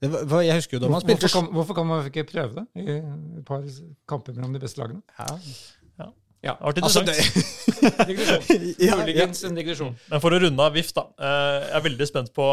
[0.00, 2.54] Det var, jeg husker jo da man Hvorfor, spilte kan, hvorfor kan man ikke prøve
[2.54, 2.96] det i
[3.38, 3.64] et par
[4.10, 5.02] kamper mellom de beste lagene?
[5.18, 5.26] ja.
[5.34, 6.08] det
[6.46, 6.52] ja.
[6.62, 7.16] Artig Altså, det,
[8.08, 8.42] Digresjon.
[8.78, 8.96] ja, ja.
[9.00, 9.96] Muligens en digresjon.
[10.10, 11.02] Men for å runde av VIF, da.
[11.18, 12.46] eh, Jeg er veldig spent på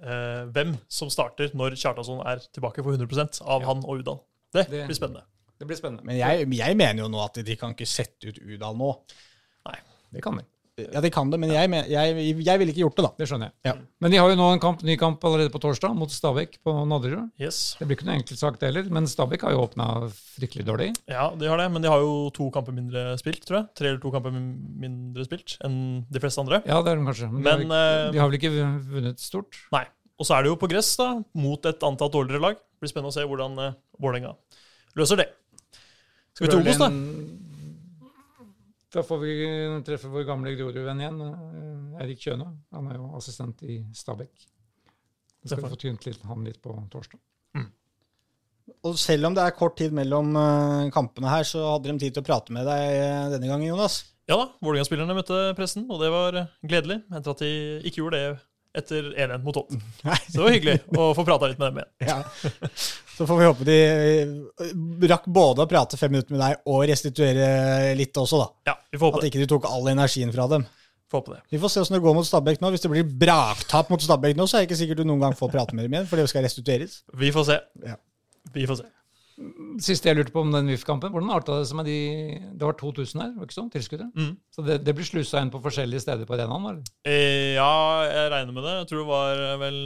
[0.00, 3.66] eh, hvem som starter når Kjartansson er tilbake for 100 av Ja.
[3.68, 4.22] han og Udal.
[4.56, 5.24] Det Det- blir spennende.
[5.60, 6.04] Det blir spennende.
[6.08, 8.88] Men jeg, jeg mener jo nå at de kan ikke sette ut Udal nå.
[9.68, 9.76] Nei,
[10.16, 10.44] Det kan de.
[10.94, 12.14] Ja, de kan det, men jeg, men- jeg,
[12.46, 13.10] jeg ville ikke gjort det, da.
[13.20, 13.54] Det skjønner jeg.
[13.70, 13.74] Ja.
[14.00, 16.74] Men de har jo nå en kamp, ny kamp allerede på torsdag mot Stabæk på
[16.88, 17.30] Nadderud.
[17.40, 17.76] Yes.
[17.78, 20.88] Det blir ikke noe enkelt sak det heller, men Stabæk har jo åpna fryktelig dårlig.
[21.10, 23.68] Ja, de har det, men de har jo to kamper mindre spilt, tror jeg.
[23.76, 25.78] Tre eller to kamper mindre spilt enn
[26.10, 26.62] de fleste andre.
[26.66, 27.30] Ja, det er de kanskje.
[27.32, 28.54] Men, de, har, Men ikke- eh, de har vel ikke
[28.96, 29.60] vunnet stort?
[29.72, 29.84] Nei.
[30.20, 32.56] Og så er det jo på gress da, mot et antatt dårligere lag.
[32.60, 34.34] Det blir spennende å se hvordan uh, Vålerenga
[34.96, 35.28] løser det.
[36.36, 36.88] Skal vi til Obos, da?
[38.90, 39.32] Da får vi
[39.86, 42.48] treffe vår gamle Grorud-venn igjen, eh, Erik Kjøne.
[42.74, 44.46] Han er jo assistent i Stabekk.
[45.40, 47.20] Da skal vi få tynt litt, han litt på torsdag.
[48.86, 52.16] Og selv om det er kort tid mellom eh, kampene her, så hadde de tid
[52.16, 54.00] til å prate med deg eh, denne gangen, Jonas.
[54.30, 57.00] Ja da, Vålerenga-spillerne møtte pressen, og det var eh, gledelig.
[57.10, 57.50] Etter at de
[57.88, 58.30] ikke gjorde det
[58.80, 59.74] etter 1-1 mot Odd.
[60.30, 62.12] Så det var hyggelig å få prata litt med dem igjen.
[62.12, 62.70] Ja.
[63.20, 66.86] Så får vi håpe de eh, rakk både å prate fem minutter med deg og
[66.88, 68.46] restituere litt også, da.
[68.70, 70.64] Ja, vi får håpe At ikke de tok all energien fra dem.
[71.12, 71.42] Får håpe det.
[71.52, 72.70] Vi får se åssen det går mot Stabæk nå.
[72.72, 75.36] Hvis det blir braktap mot Stabæk nå, så er det ikke sikkert du noen gang
[75.36, 77.02] får prate med dem igjen, for det skal restitueres.
[77.20, 77.58] Vi får se.
[77.84, 77.98] Ja.
[78.54, 78.88] Vi får se.
[79.84, 81.98] Siste jeg lurte på om den VIF-kampen, hvordan arta det seg med de
[82.60, 83.68] Det var 2000 her, var ikke sånn?
[83.72, 84.08] Tilskuddet?
[84.16, 84.32] Mm.
[84.52, 86.70] Så det, det blir slusa inn på forskjellige steder på arenaen?
[86.72, 86.96] eller?
[87.04, 87.68] Eh, ja,
[88.08, 88.74] jeg regner med det.
[88.78, 89.78] Jeg tror det var vel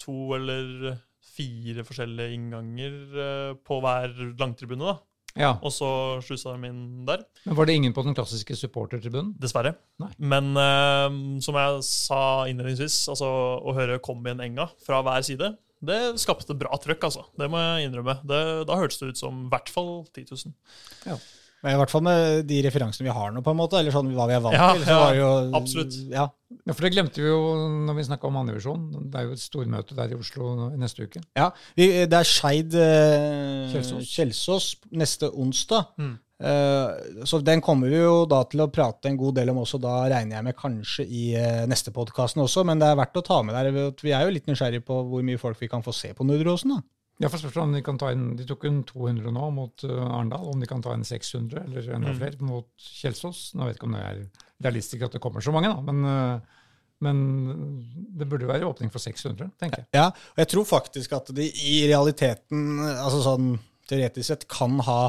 [0.00, 0.96] to eller
[1.38, 4.82] fire forskjellige innganger eh, på hver langtribune.
[4.84, 4.98] da.
[5.38, 5.52] Ja.
[5.62, 5.88] Og så
[6.24, 7.22] slussa de inn der.
[7.46, 9.34] Men var det ingen på den klassiske supportertribunen?
[9.38, 9.76] Dessverre.
[10.02, 10.10] Nei.
[10.18, 12.20] Men uh, som jeg sa
[12.50, 13.28] innledningsvis, altså,
[13.62, 17.28] å høre 'Kom igjen, Enga' fra hver side, det skapte bra trøkk, altså.
[17.38, 18.18] Det må jeg innrømme.
[18.26, 20.56] Det, da hørtes det ut som i hvert fall 10 000.
[21.62, 24.12] Men I hvert fall med de referansene vi har nå, på en måte, eller sånn
[24.14, 24.84] hva vi er vant Ja, til.
[24.86, 25.96] så ja, var jo, absolutt.
[26.12, 26.28] Ja,
[26.68, 27.40] Ja, for det glemte vi jo
[27.88, 28.84] når vi snakka om andredivisjon.
[29.10, 31.20] Det er jo et stormøte der i Oslo neste uke.
[31.36, 31.50] ja.
[31.76, 34.08] Vi, det er Skeid eh, Kjelsås.
[34.14, 35.90] Kjelsås neste onsdag.
[35.98, 36.14] Mm.
[36.38, 39.80] Eh, så den kommer vi jo da til å prate en god del om også,
[39.82, 42.62] da regner jeg med kanskje i eh, neste podkasten også.
[42.68, 43.72] Men det er verdt å ta med der.
[43.98, 46.76] Vi er jo litt nysgjerrige på hvor mye folk vi kan få se på Nordåsen.
[46.78, 46.84] da.
[47.18, 50.04] Ja, for spørsmålet om De kan ta inn, de tok en 200 nå mot uh,
[50.14, 50.44] Arendal.
[50.52, 52.18] Om de kan ta inn 600 eller enda Mm.
[52.20, 53.54] flere mot Kjelsås.
[53.58, 54.20] Nå vet ikke om det er
[54.62, 56.40] realistisk at det kommer så mange, da, men, uh,
[57.02, 57.18] men
[58.18, 59.86] det burde være åpning for 600, tenker jeg.
[59.94, 63.52] Ja, og jeg tror faktisk at de i realiteten, altså sånn
[63.88, 65.00] teoretisk sett, kan ha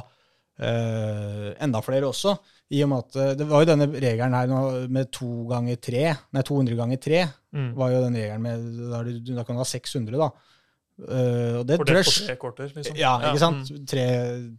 [0.59, 2.35] eh, enda flere også.
[2.75, 6.03] I og med at eh, Det var jo denne regelen her med to ganger tre,
[6.35, 7.71] nei 200 ganger tre, Mm.
[7.73, 10.27] var jo den regelen med da kan du ha 600, da.
[11.07, 12.97] Eh, og det Fordelt på tre korter, liksom.
[12.99, 13.69] Ja, ikke sant?
[13.71, 13.85] mm.
[13.89, 14.07] Tre,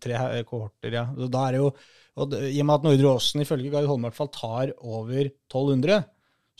[0.03, 1.09] tre kohorter, ja.
[1.16, 1.74] Så da er det jo,
[2.20, 4.72] og det, I og med at Nordre Åsen ifølge Gard Holm i hvert fall tar
[4.78, 6.01] over 1200,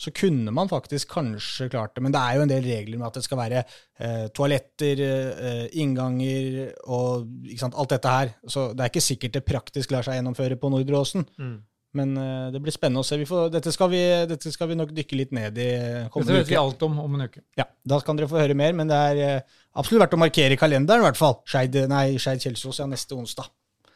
[0.01, 2.01] så kunne man faktisk kanskje klart det.
[2.01, 5.65] Men det er jo en del regler med at det skal være eh, toaletter, eh,
[5.83, 8.31] innganger og ikke sant, alt dette her.
[8.49, 11.27] Så det er ikke sikkert det praktisk lar seg gjennomføre på Nordre Åsen.
[11.37, 11.59] Mm.
[11.97, 13.17] Men eh, det blir spennende å se.
[13.19, 16.37] Vi får, dette, skal vi, dette skal vi nok dykke litt ned i Dette vet
[16.37, 17.43] vet vi alt om om en uke.
[17.59, 20.55] Ja, Da kan dere få høre mer, men det er eh, absolutt verdt å markere
[20.55, 21.41] i kalenderen, i hvert fall.
[21.49, 23.51] Skeid nei, Skeid Kjelsås ja, neste onsdag.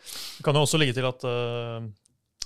[0.05, 1.81] Det kan jo også ligge til at uh,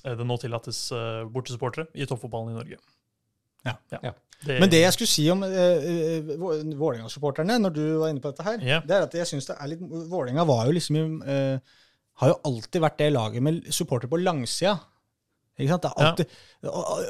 [0.05, 2.77] det nå tillates uh, bortesupportere i toppfotballen i Norge.
[3.67, 3.75] Ja.
[3.91, 4.13] Ja.
[4.39, 8.45] Det, Men det jeg skulle si om uh, Vålerenga-supporterne, når du var inne på dette
[8.45, 8.85] her, yeah.
[8.87, 11.57] det er at jeg synes det er litt Vålerenga var jo liksom uh,
[12.21, 14.77] Har jo alltid vært det laget med supportere på langsida.
[15.59, 15.83] Ikke sant?
[15.83, 16.37] Det er alltid,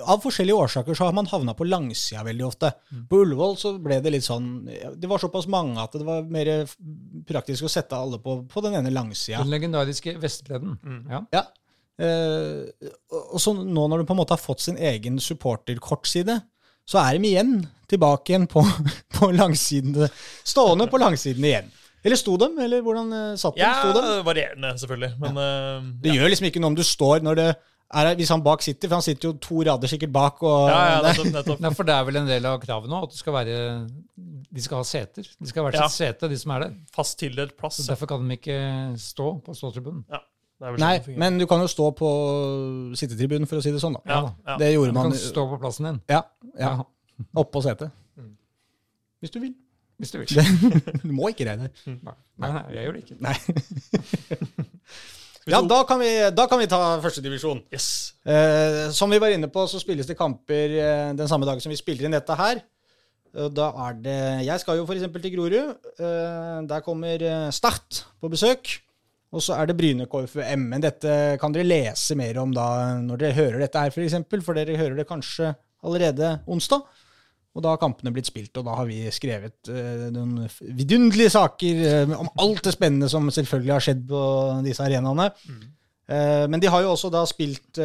[0.09, 2.71] Av forskjellige årsaker så har man havna på langsida veldig ofte.
[2.89, 3.05] Mm.
[3.11, 4.49] På Ullevål så ble det litt sånn
[4.97, 6.51] Det var såpass mange at det var mer
[7.29, 9.43] praktisk å sette alle på, på den ene langsida.
[9.43, 10.77] Den legendariske Vestbredden.
[10.83, 11.01] Mm.
[11.13, 11.23] Ja.
[11.37, 11.45] Ja.
[11.99, 16.39] Eh, og så nå når du på en måte har fått sin egen supporterkortside,
[16.89, 17.53] så er de igjen
[17.89, 18.63] tilbake igjen på,
[19.17, 20.07] på langsiden.
[20.47, 21.69] Stående på langsiden igjen.
[21.99, 23.63] Eller sto dem, eller hvordan eh, satt de?
[23.65, 24.21] Ja, Sto dem?
[24.23, 25.11] varierende, selvfølgelig.
[25.19, 25.81] Men ja.
[26.05, 27.49] Det gjør liksom ikke noe om du står når det
[27.91, 30.43] er Hvis han bak sitter, for han sitter jo to rader sikkert bak.
[30.45, 31.29] Og, ja, ja, nettopp.
[31.33, 31.59] nettopp.
[31.65, 33.55] Nei, for det er vel en del av kravet nå at det skal være,
[34.49, 35.29] de skal ha seter.
[35.39, 35.87] De skal ha hvert Ja.
[35.89, 36.75] sitt sete, de som er der.
[36.93, 37.79] Fast tildelt plass.
[37.81, 38.59] Så Derfor kan de ikke
[39.01, 40.03] stå på ståtribunen.
[40.11, 40.21] Ja,
[40.61, 42.09] er Nei, sånn men du kan jo stå på
[42.99, 43.95] sittetribunen, for å si det sånn.
[43.97, 44.01] da.
[44.05, 44.57] ja, ja.
[44.61, 46.01] Det Du gjorde man kan stå på plassen din.
[46.11, 46.21] ja,
[46.59, 46.75] ja,
[47.39, 47.89] oppå setet.
[48.19, 48.33] Mm.
[49.23, 49.53] Hvis du vil.
[49.97, 50.27] hvis du vil.
[51.07, 51.71] Du må ikke regne.
[51.87, 53.17] Nei, nei, jeg gjør det ikke.
[53.23, 53.35] Nei.
[55.47, 57.63] Ja, da kan vi, da kan vi ta førstedivisjon.
[57.73, 58.15] Yes.
[58.27, 61.71] Eh, som vi var inne på, så spilles det kamper eh, den samme dagen som
[61.71, 62.61] vi spiller inn dette her.
[63.29, 65.05] Da er det Jeg skal jo f.eks.
[65.21, 65.73] til Grorud.
[66.01, 68.79] Eh, der kommer eh, Start på besøk.
[69.29, 70.63] Og så er det Bryne KFUM.
[70.71, 73.99] Men dette kan dere lese mer om da når dere hører dette her, f.eks.
[73.99, 75.53] For, eksempel, for dere hører det kanskje
[75.85, 76.81] allerede onsdag.
[77.59, 80.47] Og da har kampene blitt spilt, og da har vi skrevet uh, noen
[80.79, 84.21] vidunderlige saker uh, om alt det spennende som selvfølgelig har skjedd på
[84.63, 85.27] disse arenaene.
[86.09, 87.77] Eh, men de har jo også da spilt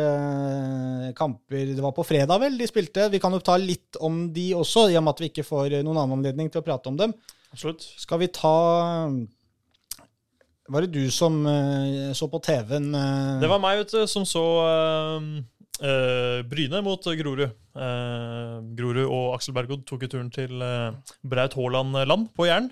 [1.19, 3.11] kamper Det var på fredag, vel, de spilte.
[3.13, 5.75] Vi kan jo ta litt om de også, i og med at vi ikke får
[5.83, 7.13] noen annen anledning til å prate om dem.
[7.53, 7.85] Absolutt.
[8.01, 8.55] Skal vi ta
[10.73, 11.37] Var det du som
[12.17, 12.89] så på TV-en?
[13.45, 14.47] Det var meg vet du, som så
[15.81, 17.43] Bryne mot Grorud.
[17.49, 20.95] Eh, Grorud og Aksel Bergod tok jo turen til eh,
[21.27, 22.71] Braut Haaland land på Jæren.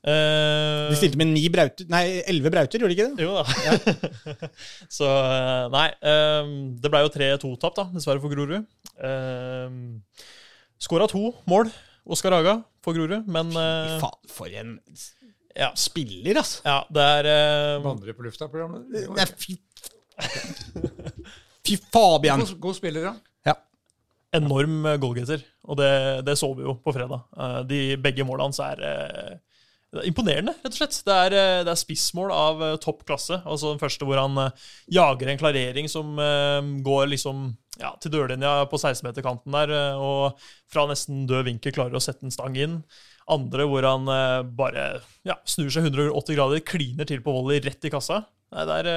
[0.00, 3.26] Eh, De stilte med ni brauter, nei, elleve brauter, gjorde de ikke det?
[3.26, 3.44] Jo da.
[4.96, 5.86] Så eh, nei.
[6.00, 6.50] eh,
[6.80, 8.64] det ble jo 3-2-tap, da, dessverre for Grorud.
[9.00, 10.00] Uh,
[10.80, 11.68] Skåra to mål,
[12.08, 14.74] Oskar Haga, for Grorud, men Fy Faen, for en
[15.52, 16.62] ja, spiller, altså.
[16.64, 18.88] ja, det er eh, Vandrer på lufta, programmet.
[18.88, 19.58] Nei, fy
[21.66, 22.40] Fy Fabian.
[22.40, 23.14] God, god spiller, ja.
[23.46, 23.54] Ja.
[24.36, 25.92] enorm eh, goalgetter, og det,
[26.26, 27.24] det så vi jo på fredag.
[27.36, 29.38] Eh, De begge målene hans er eh,
[29.90, 31.00] det er imponerende, rett og slett.
[31.02, 31.34] Det er,
[31.66, 33.40] det er spissmål av topp klasse.
[33.42, 34.38] Altså Den første hvor han
[34.86, 36.12] jager en klarering som
[36.86, 37.40] går liksom
[37.80, 40.38] ja, til dørlinja på 16-meterkanten der, og
[40.70, 42.78] fra nesten død vinkel klarer å sette en stang inn.
[43.34, 44.06] Andre hvor han
[44.54, 44.86] bare
[45.26, 48.22] ja, snur seg 180 grader, kliner til på volley rett i kassa.
[48.54, 48.94] Nei, det er...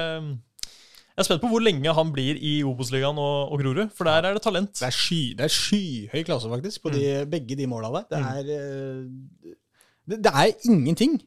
[1.14, 4.04] eh, jeg er spent på hvor lenge han blir i Obos-ligaen og, og Grorud, for
[4.10, 4.72] der er det talent.
[4.80, 7.30] Det er, sky, det er skyhøy klasse, faktisk, på de, Mm.
[7.30, 8.08] begge de måla der.
[8.10, 9.54] Det er, eh,
[10.10, 11.20] det, det er ingenting.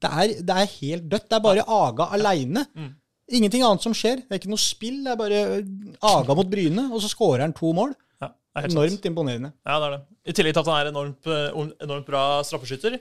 [0.00, 1.28] Det er, det er helt dødt.
[1.28, 2.66] Det er bare Aga aleine.
[2.76, 2.92] Mm.
[3.32, 4.16] Ingenting annet som skjer.
[4.24, 5.02] Det er ikke noe spill.
[5.04, 5.40] Det er bare
[6.02, 7.92] Aga mot Bryne, og så skårer han to mål.
[8.56, 8.72] Er sant.
[8.74, 9.52] Enormt imponerende.
[9.64, 10.00] Ja, det er det.
[10.26, 12.96] I tillegg til at han er enormt, eh, enormt bra straffeskytter.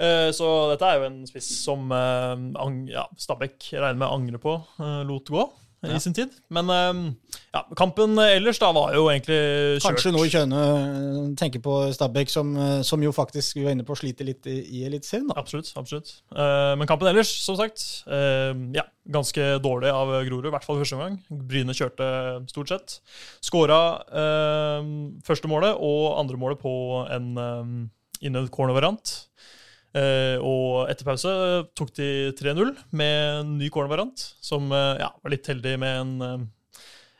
[0.00, 4.38] Eh, Så dette er jo en spiss som eh, ja, Stabæk regner med å angre
[4.40, 5.44] på eh, lot gå
[5.86, 6.32] i sin tid.
[6.54, 7.00] Men eh,
[7.54, 9.38] ja, kampen ellers da var jo egentlig
[9.78, 9.84] kjørt.
[9.86, 13.86] Kanskje noe Kjøne eh, tenker på Stabæk, som, eh, som jo faktisk vi var inne
[13.86, 15.30] på sliter litt i, i Eliteserien.
[15.38, 15.70] Absolutt.
[15.78, 16.12] absolutt.
[16.34, 20.80] Eh, men kampen ellers, som sagt, eh, ja, ganske dårlig av Grorud, i hvert fall
[20.82, 21.20] første omgang.
[21.28, 22.08] Bryne kjørte
[22.50, 22.98] stort sett.
[23.44, 24.90] Skåra eh,
[25.26, 26.74] første målet og andre målet på
[27.06, 27.70] en uh,
[28.24, 29.14] innøvd cornervariant.
[30.44, 31.30] Og etter pause
[31.78, 36.12] tok de 3-0 med en ny cornervariant, som eh, ja, var litt heldig med en
[36.26, 36.46] eh,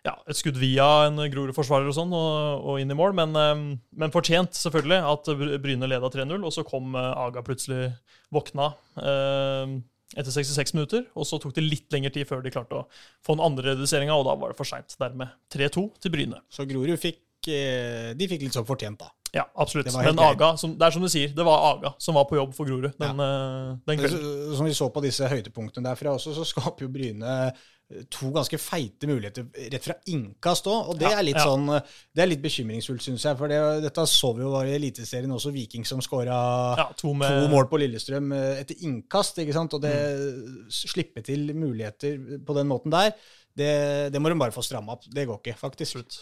[0.06, 3.12] ja, et skudd via en Grorud-forsvarer og sånn, og, og inn i mål.
[3.18, 3.62] Men, eh,
[3.98, 6.38] men fortjent, selvfølgelig, at Bry- Bryne leda 3-0.
[6.46, 7.90] Og så kom eh, Aga plutselig
[8.32, 8.70] våkna
[9.02, 9.74] eh,
[10.16, 11.04] etter 66 minutter.
[11.18, 12.86] Og så tok det litt lengre tid før de klarte å
[13.26, 14.96] få den andre reduseringa, og da var det for seint.
[15.02, 16.40] Dermed 3-2 til Bryne.
[16.52, 17.20] Så Grorud fikk,
[17.52, 19.10] eh, de fikk litt sånn fortjent, da.
[19.34, 19.90] Ja, absolutt.
[19.92, 22.54] Men Aga, som, det er som du sier, det var Aga som var på jobb
[22.56, 23.74] for Grorud den, ja.
[23.86, 24.54] den kvelden.
[24.56, 27.66] Som vi så på disse høydepunktene derfra også, så skaper jo Bryne eh,
[28.12, 30.90] to ganske feite muligheter rett fra innkast òg.
[30.92, 31.44] Og det Ja, er litt ja.
[31.44, 33.36] sånn eh, Det er litt bekymringsfullt, syns jeg.
[33.40, 36.38] For det, dette så vi jo var i Eliteserien også, Viking som skåra
[36.80, 39.38] Ja, to to mål på Lillestrøm eh, etter innkast.
[39.44, 39.76] ikke sant?
[39.76, 40.64] Og det Mm.
[40.72, 43.12] slippe til muligheter på den måten der,
[43.56, 45.04] det, det må de bare få stramma opp.
[45.10, 45.96] Det går ikke, faktisk.
[46.00, 46.18] Absolutt.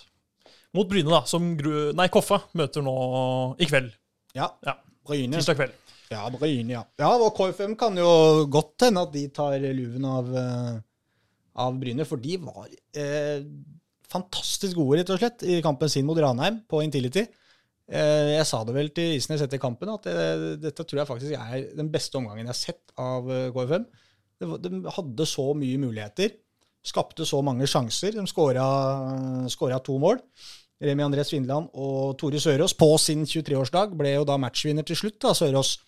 [0.77, 2.97] Mot Bryne, da, som Gru, nei, Koffa møter nå
[3.63, 3.95] i kveld.
[4.37, 5.39] Ja, Ja, Bryne.
[5.39, 5.77] Tirsdag kveld.
[6.13, 6.83] Ja, Bryne, ja.
[7.01, 8.11] ja, og KFM kan jo
[8.53, 10.77] godt hende at de tar luven av, eh,
[11.65, 13.43] av Bryne, for de var eh,
[14.13, 17.25] fantastisk gode, rett og slett, i kampen sin mot Ranheim på Intility.
[17.87, 21.39] Eh, jeg sa det vel til Isnes etter kampen, at det, dette tror jeg faktisk
[21.39, 23.87] er den beste omgangen jeg har sett av eh, KFM.
[24.43, 26.35] De hadde så mye muligheter,
[26.87, 28.15] skapte så mange sjanser.
[28.15, 30.21] De skåra to mål.
[30.83, 35.21] Remi André Svindland og Tore Sørås på sin 23-årsdag ble jo da matchvinner til slutt,
[35.25, 35.79] da, Sørås.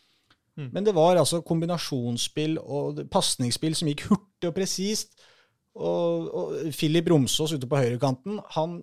[0.58, 5.12] Men det var altså kombinasjonsspill og pasningsspill som gikk hurtig og presist.
[5.78, 8.80] Og, og Philip Romsås ute på høyrekanten, han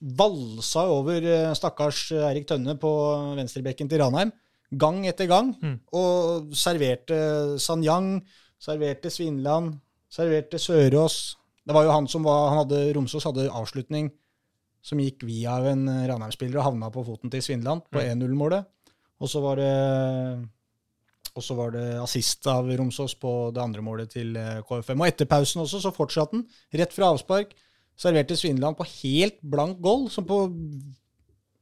[0.00, 2.92] valsa over eh, stakkars Erik Tønne på
[3.36, 4.30] venstrebekken til Ranheim
[4.70, 5.50] gang etter gang.
[5.58, 5.80] Mm.
[5.98, 8.20] Og serverte Sanyang,
[8.62, 9.74] serverte Svinland,
[10.12, 11.18] serverte Sørås.
[11.66, 14.12] Det var jo han som var, han hadde, Romsås hadde avslutning
[14.82, 18.68] som gikk via en eh, Ranheim-spiller og havna på foten til Svindland på 1-0-målet.
[19.20, 19.74] Og så var det
[21.30, 25.02] og så var det assist av Romsås på det andre målet til eh, KFM.
[25.02, 26.46] Og etter pausen også, så fortsatte han.
[26.80, 27.52] Rett fra avspark.
[28.00, 30.42] Serverte Svindland på helt blank goal, som på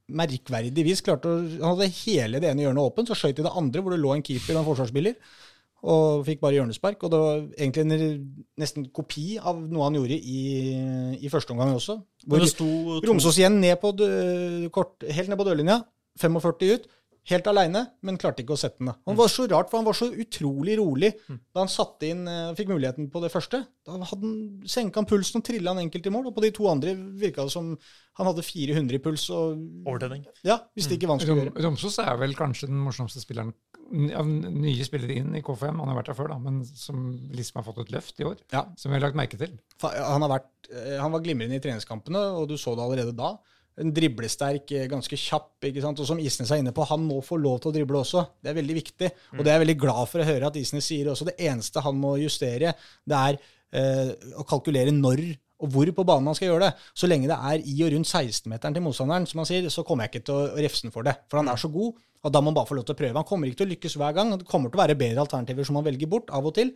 [0.09, 3.53] merkverdig vis klarte å Han hadde hele det ene hjørnet åpent, så skøyt i det
[3.61, 5.19] andre, hvor det lå en keeper og en forsvarsspiller.
[5.87, 7.03] Og fikk bare hjørnespark.
[7.07, 8.25] Og det var egentlig en
[8.59, 10.41] nesten kopi av noe han gjorde i,
[11.23, 12.01] i første omgang også.
[12.27, 12.43] Hvor
[13.07, 13.93] Romsås igjen ned på
[14.75, 15.83] kort, helt ned på dørlinja.
[16.19, 16.89] 45 ut.
[17.29, 18.93] Helt aleine, men klarte ikke å sette den.
[19.07, 22.55] Han var så rart, for han var så utrolig rolig da han satte inn, eh,
[22.57, 23.61] fikk muligheten på det første.
[23.85, 26.31] Da hadde han, senka han pulsen og trilla han enkelt i mål.
[26.31, 27.75] Og på de to andre virka det som
[28.19, 29.29] han hadde 400 i puls.
[29.31, 30.25] og overtenning.
[30.43, 31.65] ja, det ikke er vanskelig å gjøre.
[31.67, 33.53] Romsås er vel kanskje den morsomste spilleren
[33.89, 35.79] av nye spillere inn i KFM.
[35.81, 38.41] Han har vært der før, da, men som liksom har fått et løft i år.
[38.53, 38.67] Ja.
[38.77, 39.55] Som vi har lagt merke til.
[39.85, 43.37] Han, har vært, eh, han var glimrende i treningskampene, og du så det allerede da.
[43.79, 45.53] En driblesterk, eh, ganske kjapp.
[45.65, 46.01] ikke sant?
[46.01, 48.25] Og som Isnes er inne på, han må få lov til å drible også.
[48.43, 49.11] Det er veldig viktig.
[49.37, 51.29] Og det er jeg veldig glad for å høre at Isnes sier også.
[51.31, 52.75] Det eneste han må justere,
[53.07, 53.39] det er
[53.73, 56.75] eh, å kalkulere når og hvor på banen han skal gjøre det.
[56.95, 60.07] Så lenge det er i og rundt 16-meteren til motstanderen, som han sier, så kommer
[60.07, 61.17] jeg ikke til å refse han for det.
[61.27, 63.19] For han er så god, og da må han bare få lov til å prøve.
[63.19, 64.31] Han kommer ikke til å lykkes hver gang.
[64.39, 66.73] Det kommer til å være bedre alternativer som han velger bort av og til.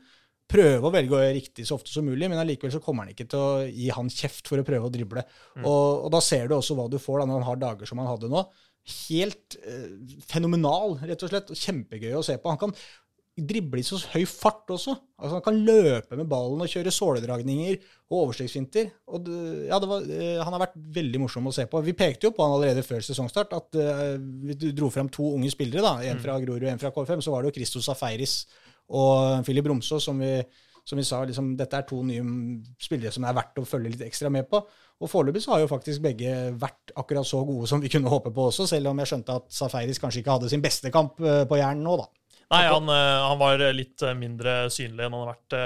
[0.53, 3.15] Prøve å velge å gjøre riktig så ofte som mulig, men allikevel så kommer han
[3.15, 5.25] ikke til å gi han kjeft for å prøve å drible.
[5.63, 8.03] Og, og da ser du også hva du får da når han har dager som
[8.03, 8.45] han hadde nå.
[9.09, 9.89] Helt eh,
[10.27, 11.55] fenomenal, rett og slett.
[11.57, 12.53] Kjempegøy å se på.
[12.53, 12.77] Han kan
[13.33, 14.93] drible i så høy fart også.
[15.17, 17.79] Altså Han kan løpe med ballen og kjøre såledragninger
[18.11, 18.91] og overstegsfinter.
[19.15, 19.31] Og
[19.71, 21.81] ja, det var, eh, han har vært veldig morsom å se på.
[21.87, 25.53] Vi pekte jo på han allerede før sesongstart at eh, vi dro fram to unge
[25.55, 27.25] spillere, da, en fra Grorud og en fra KFM.
[27.25, 28.43] Så var det jo Christos Safaris
[28.91, 30.35] og Filip Romsås som vi,
[30.85, 32.23] som vi sa liksom, dette er to nye
[32.83, 34.59] spillere som er verdt å følge litt ekstra med på.
[35.03, 38.31] Og foreløpig så har jo faktisk begge vært akkurat så gode som vi kunne håpe
[38.35, 41.45] på også, selv om jeg skjønte at Safaris kanskje ikke hadde sin beste kamp eh,
[41.51, 42.07] på Jæren nå, da.
[42.53, 45.57] Nei, han, eh, han var litt eh, mindre synlig enn han har vært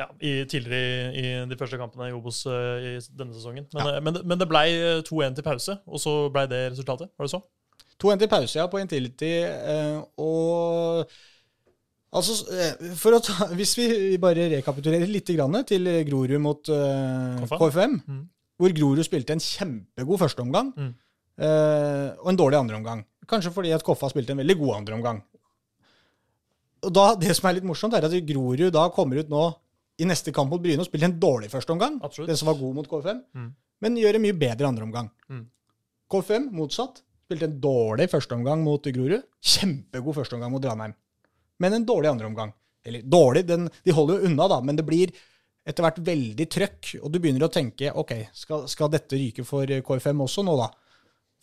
[0.00, 3.68] ja, i, tidligere i, i de første kampene i Obos i denne sesongen.
[3.76, 4.00] Men, ja.
[4.00, 4.64] men, det- men det ble
[5.06, 7.12] 2-1 til pause, og så ble det resultatet.
[7.18, 7.42] Var det så?
[8.02, 9.34] 2-1 til pause, ja, på Intility.
[10.22, 11.04] Og
[12.12, 17.38] altså, eh, for å ta, Hvis vi bare rekapitulerer litt grann til Grorud mot uh,
[17.44, 17.58] KFM.
[17.58, 18.22] KFM, Mm.
[18.58, 20.94] hvor Grorud spilte en kjempegod førsteomgang Mm.
[21.42, 23.04] uh, og en dårlig andreomgang.
[23.28, 25.22] Kanskje fordi at Koffa spilte en veldig god andreomgang.
[26.86, 29.44] Og da, Det som er litt morsomt, er at Grorud da kommer ut nå
[29.98, 31.98] i neste kamp mot Bryne og spiller en dårlig førsteomgang.
[32.26, 33.22] Den som var god mot KFM.
[33.34, 33.48] Mm.
[33.82, 35.10] Men gjør en mye bedre andreomgang.
[35.28, 35.44] Mm.
[36.10, 37.02] KFM motsatt.
[37.28, 39.22] Spilte en dårlig førsteomgang mot Grorud.
[39.42, 40.94] Kjempegod førsteomgang mot Ranheim.
[41.62, 42.52] Men en dårlig andreomgang.
[42.86, 45.12] Eller dårlig, den, de holder jo unna, da, men det blir
[45.68, 46.92] etter hvert veldig trøkk.
[47.02, 50.70] Og du begynner å tenke ok, skal, skal dette ryke for KFM også nå, da?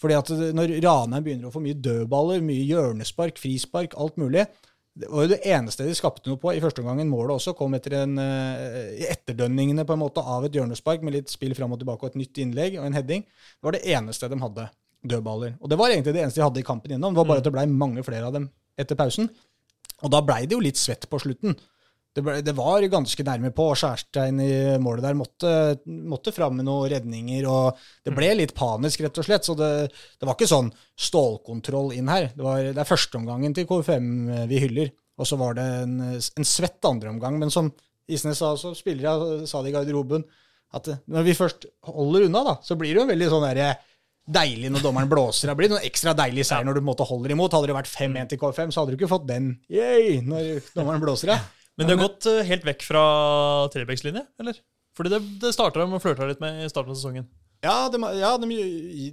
[0.02, 4.44] Fordi at når Ranheim begynner å få mye dødballer, mye hjørnespark, frispark, alt mulig
[4.96, 7.02] Det var jo det eneste de skapte noe på i første omgang.
[7.12, 11.32] Målet også kom etter en, eh, etterdønningene på en måte av et hjørnespark med litt
[11.32, 13.26] spill fram og tilbake og et nytt innlegg og en heading.
[13.28, 14.70] Det var det eneste de hadde.
[15.06, 15.58] Dødballer.
[15.60, 17.14] Og det var egentlig det eneste de hadde i kampen gjennom.
[17.14, 18.48] Det var bare at det blei mange flere av dem
[18.80, 19.28] etter pausen.
[20.04, 21.56] Og da blei det jo litt svett på slutten.
[22.16, 23.68] Det, ble, det var ganske nærme på.
[23.76, 25.52] Skjærstein i målet der måtte,
[25.86, 27.48] måtte fram med noen redninger.
[27.52, 29.48] og Det ble litt panisk, rett og slett.
[29.48, 30.72] Så det, det var ikke sånn
[31.08, 32.30] stålkontroll inn her.
[32.36, 34.14] Det, var, det er førsteomgangen til KFM
[34.52, 34.94] vi hyller.
[35.20, 37.40] Og så var det en, en svett andreomgang.
[37.42, 37.72] Men som
[38.12, 40.24] Isnes sa, så spillere sa det i garderoben,
[40.76, 43.70] at når vi først holder unna, da, så blir det jo veldig sånn derre
[44.26, 45.52] deilig når dommeren blåser.
[45.52, 47.54] Det blir noe ekstra deilig seier når du på en måte holder imot.
[47.54, 51.04] Hadde det vært 5-1 til KFM, så hadde du ikke fått den yay, når dommeren
[51.04, 51.46] blåser av.
[51.76, 53.06] Men det har gått eh, helt vekk fra
[53.74, 54.62] Trebekslinje, eller?
[54.96, 57.28] Fordi det, det starta de og flørta litt med i starten av sesongen.
[57.66, 58.48] Ja, de, ja de,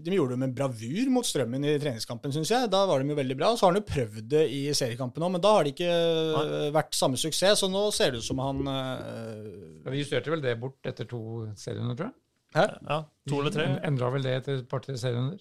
[0.05, 2.71] de gjorde det med bravur mot Strømmen i treningskampen, syns jeg.
[2.73, 3.53] Da var de jo veldig bra.
[3.57, 6.67] Så har han jo prøvd det i seriekampen òg, men da har det ikke Nei.
[6.75, 7.63] vært samme suksess.
[7.63, 9.47] Så nå ser det ut som han øh,
[9.87, 11.23] Ja, Vi justerte vel det bort etter to
[11.57, 12.19] serierunder, tror jeg.
[12.55, 12.67] Hæ?
[12.89, 12.99] Ja,
[13.31, 13.67] To eller tre.
[13.87, 15.41] Endra vel det etter et par-tre serierunder.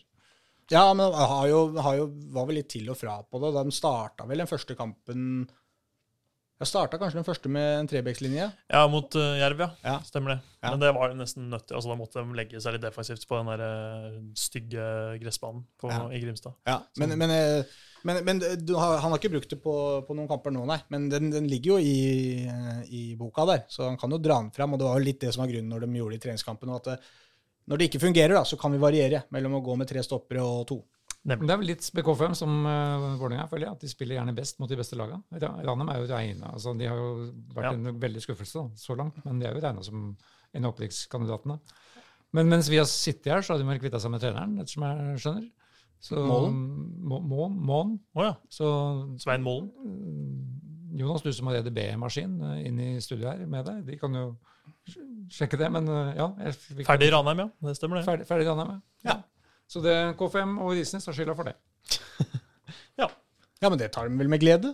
[0.71, 3.51] Ja, men har jo, har jo, var vel litt til og fra på det.
[3.57, 5.25] De starta vel den første kampen
[6.61, 8.47] Jeg starta kanskje den første med en trebekslinje.
[8.69, 9.69] Ja, mot uh, Jerv, ja.
[9.81, 9.93] Ja.
[10.05, 10.39] Stemmer det.
[10.61, 10.69] Ja.
[10.69, 11.71] Men det var jo nesten nødt.
[11.73, 14.83] Altså, da måtte de legge seg litt defensivt på den der eh, stygge
[15.23, 16.03] gressbanen på, Ja.
[16.13, 16.53] i Grimstad.
[16.69, 17.71] Ja, men, men, eh,
[18.05, 19.73] men, men du har, han har ikke brukt det på,
[20.05, 20.77] på noen kamper nå, nei.
[20.93, 22.45] Men den, den ligger jo i,
[22.93, 24.77] i boka der, så han kan jo dra den fram.
[24.77, 26.75] Og det var jo litt det som var grunnen når de gjorde det i treningskampen.
[26.77, 26.99] At det,
[27.73, 30.45] når det ikke fungerer, da, så kan vi variere mellom å gå med tre stoppere
[30.45, 30.83] og to.
[31.23, 33.75] Men det er vel litt BK5 som uh, Vålerenga, føler jeg.
[33.77, 35.21] At de spiller gjerne best mot de beste lagene.
[35.37, 37.11] Ra- Ranheim er jo regna altså, De har jo
[37.53, 37.73] vært Ja.
[37.77, 40.07] en veldig skuffelse da, så langt, men de er jo regna som
[40.53, 41.59] en av opprykkskandidatene.
[42.33, 45.21] Men mens vi har sittet her, så har de kvitta seg med treneren, ettersom jeg
[45.21, 45.45] skjønner.
[46.01, 46.55] Så, Målen?
[47.05, 47.99] Må- må, Mån.
[48.17, 48.33] Oh, ja.
[48.49, 48.65] Så
[49.21, 49.69] Svein Målen.
[49.77, 54.15] mm, Jonas, du som har EDB-maskin uh, inn i studio her med deg, de kan
[54.17, 54.25] jo
[55.31, 55.69] sjekke det.
[55.71, 56.31] Men uh, ja.
[56.87, 57.49] Ferdig i Ranheim, ja.
[57.67, 58.07] Det stemmer, det.
[58.09, 59.19] Ferdig, ferdig Ranheim, ja.
[59.71, 61.57] Så det K5 og Risnes har skylda for det.
[62.99, 63.07] Ja.
[63.61, 64.73] Ja, men det tar de vel med glede.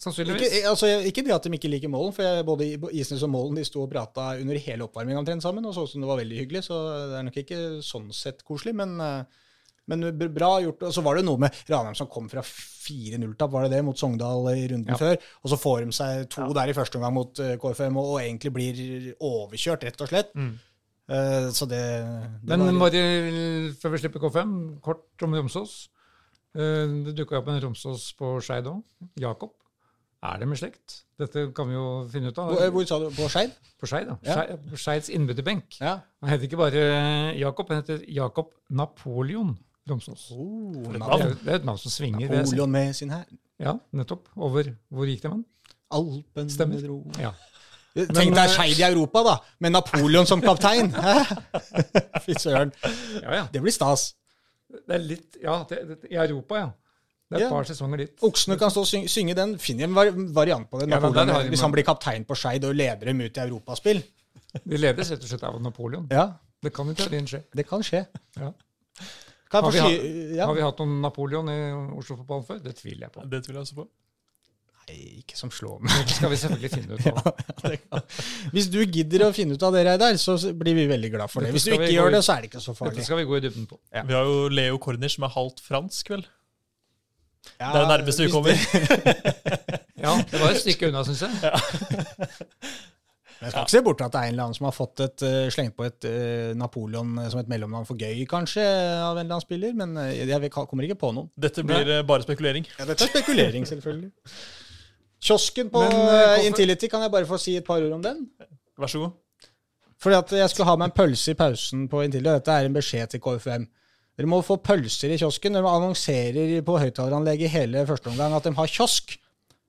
[0.00, 0.42] Sannsynligvis.
[0.48, 2.66] Ikke, altså, ikke det at de ikke liker Målen, for jeg, både
[2.96, 5.92] Isnes og Målen de sto og prata under hele oppvarminga omtrent sammen, og så ut
[5.92, 6.80] som det var veldig hyggelig, så
[7.12, 9.44] det er nok ikke sånn sett koselig, men, eh,
[9.92, 10.82] men bra gjort.
[10.88, 13.98] Og så var det noe med Ranheim som kom fra 4-0-tap, var det det, mot
[14.00, 14.98] Sogndal i runden Ja.
[15.00, 18.14] før, og så får de seg to der i første omgang mot eh, KFM, og,
[18.16, 18.84] og egentlig blir
[19.20, 20.34] overkjørt, rett og slett.
[20.34, 20.54] Mm.
[21.08, 21.80] Eh, så det,
[22.42, 25.88] det Men var- bare før vi slipper K5, kort om Romsås.
[26.56, 28.82] Uh, Det dukka opp en Romsås på Skeid òg.
[29.18, 29.50] Jakob.
[30.22, 31.02] Er det med slekt?
[31.18, 32.52] Dette kan vi jo finne ut av.
[32.54, 33.10] hvor, hvor sa du?
[33.10, 33.50] På Skeid?
[33.80, 34.06] På Skeid.
[34.22, 34.36] Ja.
[34.36, 35.76] Skei- På Skeids innbytterbenk.
[35.80, 35.98] Ja.
[36.22, 36.84] Han heter ikke bare
[37.36, 39.58] Jakob, han heter Jakob Napoleon
[39.90, 40.30] Romsås.
[40.32, 42.30] Oh, Det er, det er et navn som svinger.
[42.30, 43.24] Napoleon med sin hær.
[43.60, 44.28] Ja, nettopp.
[44.36, 45.44] Over Hvor gikk det, med han?
[45.90, 46.80] Alpen Stemmer.
[46.86, 47.32] dro Ja.
[47.94, 50.88] Tenk deg Skeid i Europa, da, med Napoleon som kaptein.
[52.24, 52.72] Fy søren.
[53.22, 53.44] Ja, ja.
[53.52, 54.14] Det blir stas.
[54.74, 56.70] Det er litt Ja, det, det, i Europa, ja.
[57.30, 57.50] Det er et Ja.
[57.54, 58.12] par sesonger dit.
[58.26, 59.54] Oksene kan stå og synge, synge den.
[59.58, 60.88] Finn en var variant på det.
[60.90, 64.02] Napoleon, har hvis han blir kaptein på Skeid og leder dem ut i europaspill.
[64.64, 66.06] De ledes rett og slett av Napoleon.
[66.12, 66.32] Ja,
[66.64, 67.42] Det kan i teorien skje.
[67.54, 68.06] det kan skje.
[68.40, 68.52] Ja.
[69.50, 70.04] Kan Har vi, hatt.
[70.36, 70.46] Ja.
[70.46, 71.58] har vi hatt noen Napoleon i
[71.98, 72.58] Oslo-fotballen før?
[72.64, 73.24] Det tviler jeg på.
[73.30, 73.88] Det tviler jeg også på.
[74.84, 75.94] Nei, ikke som slår meg.
[76.04, 77.90] Det skal vi selvfølgelig finne ut av.
[78.54, 81.44] Hvis du gidder å finne ut av det der, så blir vi veldig glad for
[81.44, 81.52] det.
[81.56, 83.06] Hvis du ikke gjør det, så er det ikke så Dette farlig.
[83.08, 83.80] skal vi gå i dybden på.
[83.94, 84.04] Ja.
[84.08, 86.26] Vi har jo Leo Corner, som er halvt fransk, vel.
[87.60, 88.56] Ja, Det er det nærmeste vi kommer.
[90.04, 91.32] Ja, det var et stykke unna, syns jeg.
[93.40, 95.24] Jeg skal ikke se bort at det er en eller annen som har fått et,
[95.24, 99.22] uh, slengt på et uh, Napoleon eh, som et mellomnavn for gøy, kanskje, av en
[99.24, 99.72] eller annen spiller.
[99.76, 101.30] Men jeg kommer ikke på noen.
[101.40, 102.68] Dette blir uh, bare spekulering.
[102.78, 104.12] Ja, Dette er spekulering, selvfølgelig.
[105.24, 107.92] Kiosken på Men, eh, eh, hvorfor- Intility, kan jeg bare få si et par ord
[107.96, 108.26] om den?
[108.78, 109.12] Vær så god.
[110.04, 112.66] Fordi at jeg skulle ha meg en pølse i pausen på Intility, og dette er
[112.68, 113.66] en beskjed til KFM.
[114.18, 115.56] Dere må få pølser i kiosken.
[115.56, 119.16] Dere annonserer på høyttaleranlegget hele første omgang at de har kiosk.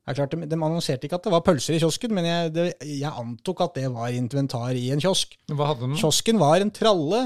[0.05, 2.51] Det er klart, de, de annonserte ikke at det var pølser i kiosken, men jeg,
[2.53, 5.33] det, jeg antok at det var inventar i en kiosk.
[5.49, 5.97] Hva hadde de?
[5.97, 7.23] Kiosken var en tralle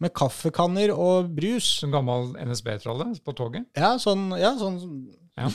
[0.00, 1.80] med kaffekanner og brus.
[1.84, 3.66] En gammel NSB-tralle på toget?
[3.76, 4.78] Ja, sånn, ja, sånn
[5.40, 5.48] Ja.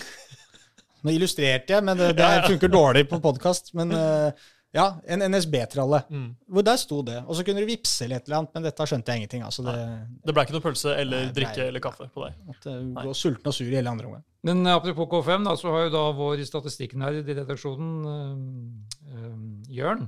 [1.06, 3.72] Nå illustrerte jeg, men det, det funker dårlig på podkast.
[3.78, 4.45] Men eh,
[4.76, 6.01] ja, en NSB-tralle.
[6.12, 6.28] Mm.
[6.51, 7.22] Hvor der sto det.
[7.30, 9.53] Og så kunne du vippse eller et eller annet, men dette skjønte jeg ingenting av.
[9.56, 9.76] Så det
[10.26, 11.68] Det ble ikke noe pølse eller Nei, drikke nei.
[11.70, 12.41] eller kaffe på deg.
[12.49, 12.76] måtte
[13.06, 14.26] gå sulten og sur i hele andre omgang.
[14.45, 20.08] Men apropos K5, da, så har jo da vår statistikknerd i redaksjonen, øh, øh, Jørn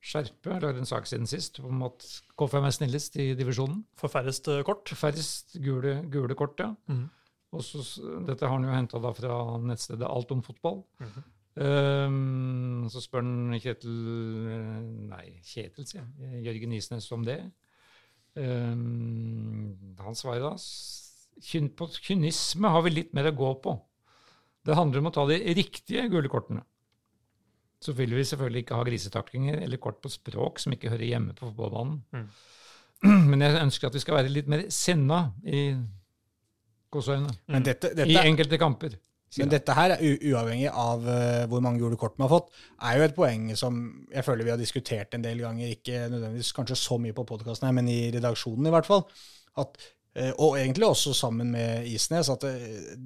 [0.00, 2.06] Skjerpe, lagde en sak siden sist om at
[2.40, 3.82] K5 er snillest i divisjonen.
[4.00, 4.88] For færrest eh, kort.
[4.96, 6.70] Færrest gule, gule kort, ja.
[6.88, 7.08] Mhm.
[7.50, 7.82] Og så,
[8.26, 9.36] dette har han jo henta fra
[9.66, 10.82] nettstedet Alt om fotball.
[11.00, 11.24] Mm -hmm.
[12.06, 13.96] um, så spør han Kjetil
[14.50, 14.80] eh,
[15.10, 16.44] Nei, Kjetil, sier jeg.
[16.46, 17.40] Jørgen Isnes om det.
[18.36, 20.56] Um, han svarer da
[21.42, 23.80] kyn, På kynisme har vi litt mer å gå på.
[24.64, 26.62] Det handler om å ta de riktige gule kortene.
[27.80, 31.34] Så vil vi selvfølgelig ikke ha grisetaklinger eller kort på språk som ikke hører hjemme
[31.34, 32.28] på fotballbanen.
[33.30, 35.72] Men jeg ønsker at vi skal være litt mer sinna i
[36.94, 37.36] gåseøynene.
[37.50, 37.70] Mm.
[38.06, 38.98] I enkelte kamper.
[39.38, 42.50] men dette her, er uavhengig av uh, hvor mange gule kort man har fått,
[42.82, 43.78] er jo et poeng som
[44.10, 47.68] jeg føler vi har diskutert en del ganger, ikke nødvendigvis kanskje så mye på podkasten
[47.68, 49.06] her, men i redaksjonen i hvert fall.
[49.60, 49.78] At,
[50.42, 52.52] og egentlig også sammen med Isnes, at det,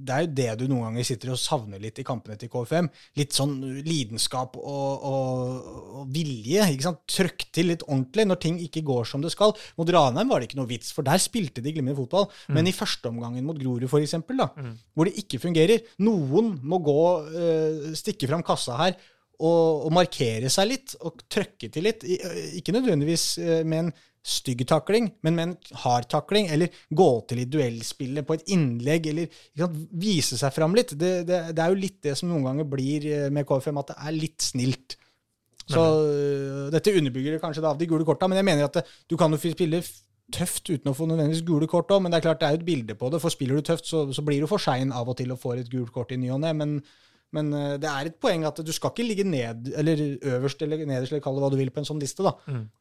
[0.04, 2.88] det er jo det du noen ganger sitter og savner litt i kampene til KFM.
[3.20, 3.54] Litt sånn
[3.86, 6.66] lidenskap og, og, og vilje.
[6.74, 7.02] ikke sant?
[7.14, 9.54] Trøkk til litt ordentlig når ting ikke går som det skal.
[9.78, 12.28] Mot Ranheim var det ikke noe vits, for der spilte de glimrende fotball.
[12.56, 14.50] Men i førsteomgangen mot Grorud, for eksempel, da,
[14.94, 17.00] hvor det ikke fungerer Noen må gå,
[17.38, 18.96] eh, stikke fram kassa her
[19.34, 22.04] og, og markere seg litt og trøkke til litt.
[22.06, 23.92] Eh, Ikke nødvendigvis eh, med en
[24.24, 29.10] stygg takling, men med en hard takling, eller gå til i duellspillet på et innlegg,
[29.12, 30.94] eller sant, vise seg fram litt.
[30.96, 33.92] Det, det, det er jo litt det som noen ganger blir eh, med KFM, at
[33.92, 34.96] det er litt snilt.
[35.64, 36.72] Så mm.
[36.72, 39.32] dette underbygger kanskje da av de gule korta, men jeg mener at det, du kan
[39.32, 39.80] jo spille
[40.32, 42.62] tøft uten å få nødvendigvis gule kort òg, men det er klart det er jo
[42.62, 43.20] et bilde på det.
[43.20, 45.60] For spiller du tøft, så, så blir du for sein av og til og får
[45.60, 46.52] et gult kort i ny og ne.
[46.56, 46.78] Men,
[47.35, 50.03] men øh, det er et poeng at du skal ikke ligge ned, eller
[50.37, 52.22] øverst eller nederst, eller kall det hva du vil, på en sånn liste.
[52.26, 52.35] da.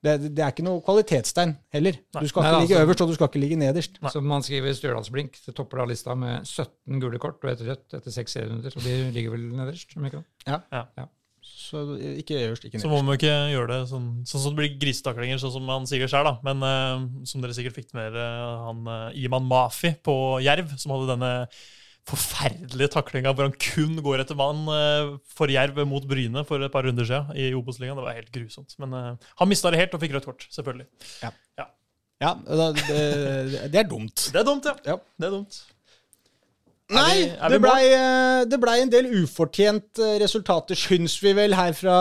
[0.05, 1.97] Det, det er ikke noe kvalitetstegn heller.
[2.19, 3.99] Du skal Nei, ikke ligge altså- øverst, og du skal ikke ligge nederst.
[4.13, 7.65] Som man skriver i Stjørdalsblink, så topper da lista med 17 gule kort og et
[7.65, 8.77] rødt etter seks serierunder.
[8.77, 9.97] Og de ligger vel nederst?
[9.97, 11.11] om ikke sant?
[11.43, 12.85] Så øh, ikke øverst, ikke nederst.
[12.85, 15.87] Så må man ikke gjøre det sånn, sånn som det blir grisetaklinger, sånn som han
[15.89, 16.29] sier sjøl.
[16.45, 18.27] Men uh, som dere sikkert fikk med dere,
[18.67, 21.31] han uh, Iman Mafi på Jerv, som hadde denne
[22.09, 26.73] forferdelige taklinga hvor han kun går etter mann eh, for Jerv mot Bryne for et
[26.73, 27.95] par runder siden i Obos-ligaen.
[27.99, 28.75] Det var helt grusomt.
[28.83, 30.87] Men eh, han mista det helt og fikk rødt kort, selvfølgelig.
[31.23, 31.31] Ja,
[32.23, 34.27] ja det, det er dumt.
[34.33, 34.75] Det er dumt, ja.
[34.93, 34.97] Ja.
[35.19, 35.61] Det er dumt.
[36.93, 41.55] Nei, vi- er vi det blei ble en del ufortjent eh, resultater, syns vi vel,
[41.55, 41.95] her fra,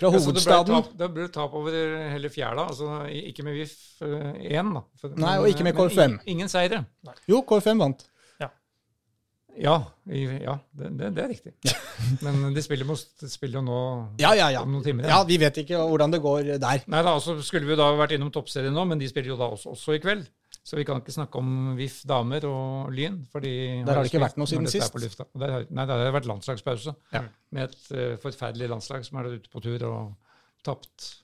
[0.00, 0.72] fra Ja, det ble hovedstaden.
[0.74, 1.76] tap- Det ble tap over
[2.14, 4.82] hele fjæra, altså ikke med VIF 1, da.
[5.02, 6.16] For- Nei, og ikke med KFM.
[6.16, 6.80] Ingen, ingen seire.
[7.28, 8.06] Jo, KFM vant.
[9.58, 9.74] Ja,
[10.06, 11.52] ja det, det, det er riktig.
[12.24, 12.86] Men de spiller,
[13.58, 13.78] jo nå
[14.22, 14.62] Ja, ja, ja.
[14.62, 15.08] om noen timer.
[15.10, 16.84] Ja, Vi vet ikke hvordan det går der.
[16.86, 19.38] Nei da, så skulle vi jo da vært innom toppserien nå, men de spiller jo
[19.40, 20.28] da også, også i kveld.
[20.68, 23.22] Så vi kan ikke snakke om VIF damer og Lyn.
[23.32, 23.52] fordi
[23.86, 24.94] Der har det ikke vært noe siden sist.
[25.32, 27.22] Der nei, der har det vært landslagspause Ja.
[27.56, 30.12] med et uh, forferdelig landslag som er der ute på tur og
[30.66, 31.14] tapt.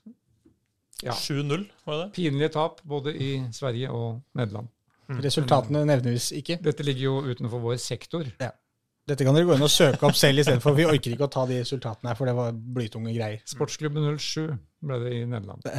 [1.03, 2.07] Ja, 7-0, var det?
[2.15, 4.71] Pinlige tap både i Sverige og Nederland.
[5.09, 6.57] Resultatene nevnes ikke.
[6.63, 8.23] Dette ligger jo utenfor vår sektor.
[8.41, 8.51] Ja.
[9.05, 10.73] Dette kan dere gå inn og søke opp selv istedenfor.
[10.73, 13.37] Vi orker ikke å ta de resultatene her, for det var blytunge greier.
[13.45, 15.61] Sportsklubben 07 ble det i Nederland.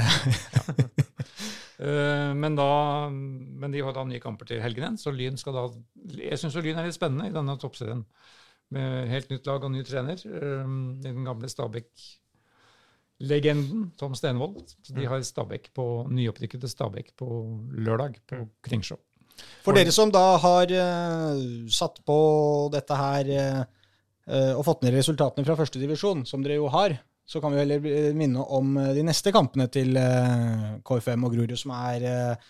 [1.77, 1.77] Ja.
[1.77, 2.64] Eh, men, da,
[3.12, 5.68] men de har da nye kamper til helgen igjen, så Lyn skal da
[6.22, 8.01] Jeg syns Lyn er litt spennende i denne toppserien.
[8.72, 10.16] Med helt nytt lag og ny trener.
[10.24, 10.64] Eh,
[11.05, 14.72] Den gamle Stabæk-legenden Tom Stenvold.
[14.89, 17.29] De har Stabæk på nyopprykkede Stabæk på
[17.77, 18.97] lørdag på Kringsjå.
[19.64, 21.41] For dere som da har uh,
[21.72, 22.18] satt på
[22.72, 27.53] dette her eh, og fått ned resultatene fra førstedivisjon, som dere jo har, så kan
[27.53, 32.47] vi heller minne om de neste kampene til eh, KFM og Grorud, som er eh,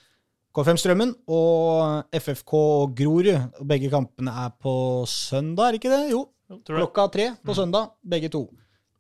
[0.57, 3.33] KFM Strømmen og FFK og Grorud.
[3.69, 4.77] Begge kampene er på
[5.09, 6.03] søndag, er ikke det?
[6.13, 6.27] Jo,
[6.69, 8.47] klokka tre på søndag, begge to.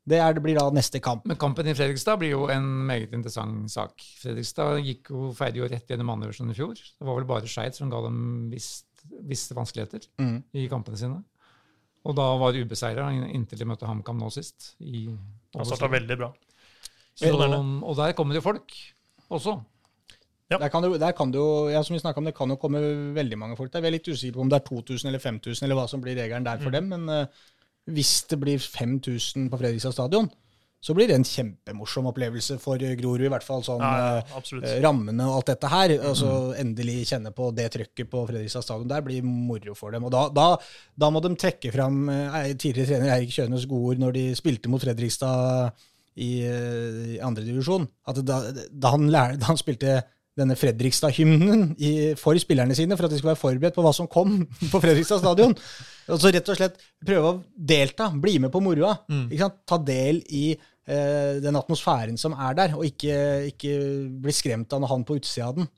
[0.07, 1.25] Det, er, det blir da neste kamp.
[1.27, 3.95] Men kampen i Fredrikstad blir jo en meget interessant sak.
[4.21, 6.75] Fredrikstad gikk jo ferdig jo rett gjennom andredivisjon i fjor.
[6.79, 8.21] Det var vel bare Skeid som ga dem
[8.53, 8.87] visst,
[9.27, 10.43] visse vanskeligheter Mm.
[10.55, 11.23] i kampene sine.
[12.07, 14.77] Og da var de ubeseira inntil de møtte HamKam nå sist.
[14.79, 15.09] I
[15.57, 16.31] Han starta veldig bra.
[17.17, 18.73] Så, og der kommer det jo folk
[19.33, 19.57] også.
[20.53, 20.61] Ja.
[20.63, 22.55] Der kan det, der kan det jo, ja, som vi snakket om, det kan jo
[22.63, 22.79] komme
[23.17, 23.83] veldig mange folk der.
[23.83, 26.15] Vi er litt usikre på om det er 2000 eller 5000, eller hva som blir
[26.15, 26.87] regelen der for dem.
[26.93, 27.27] Men eh,
[27.87, 30.29] hvis det blir 5000 på Fredrikstad stadion,
[30.87, 34.59] så blir det en kjempemorsom opplevelse for Grorud, i hvert fall sånn Ja, ja, eh,
[34.61, 35.95] eh, rammene og alt dette her.
[36.13, 36.31] Altså
[36.61, 38.91] endelig kjenne på det trøkket på Fredrikstad stadion.
[38.91, 40.07] Der blir moro for dem.
[40.07, 40.47] Og da, da,
[40.95, 44.71] da må de trekke fram eh, tidligere trener Eirik Kjønes gode ord når de spilte
[44.71, 45.73] mot Fredrikstad
[46.23, 47.89] i, i andredivisjon.
[48.21, 48.39] Da,
[48.71, 49.99] da, han da han spilte
[50.37, 51.71] denne Fredrikstad-hymnen
[52.21, 54.39] for spillerne sine, for at de skulle være forberedt på hva som kom
[54.73, 55.57] på Fredrikstad stadion.
[56.13, 58.95] Og så rett og slett prøve å delta, bli med på moroa.
[59.11, 59.31] Mm.
[59.67, 63.17] Ta del i eh, den atmosfæren som er der, og ikke,
[63.51, 63.75] ikke
[64.23, 65.71] bli skremt av når han på utsida av den.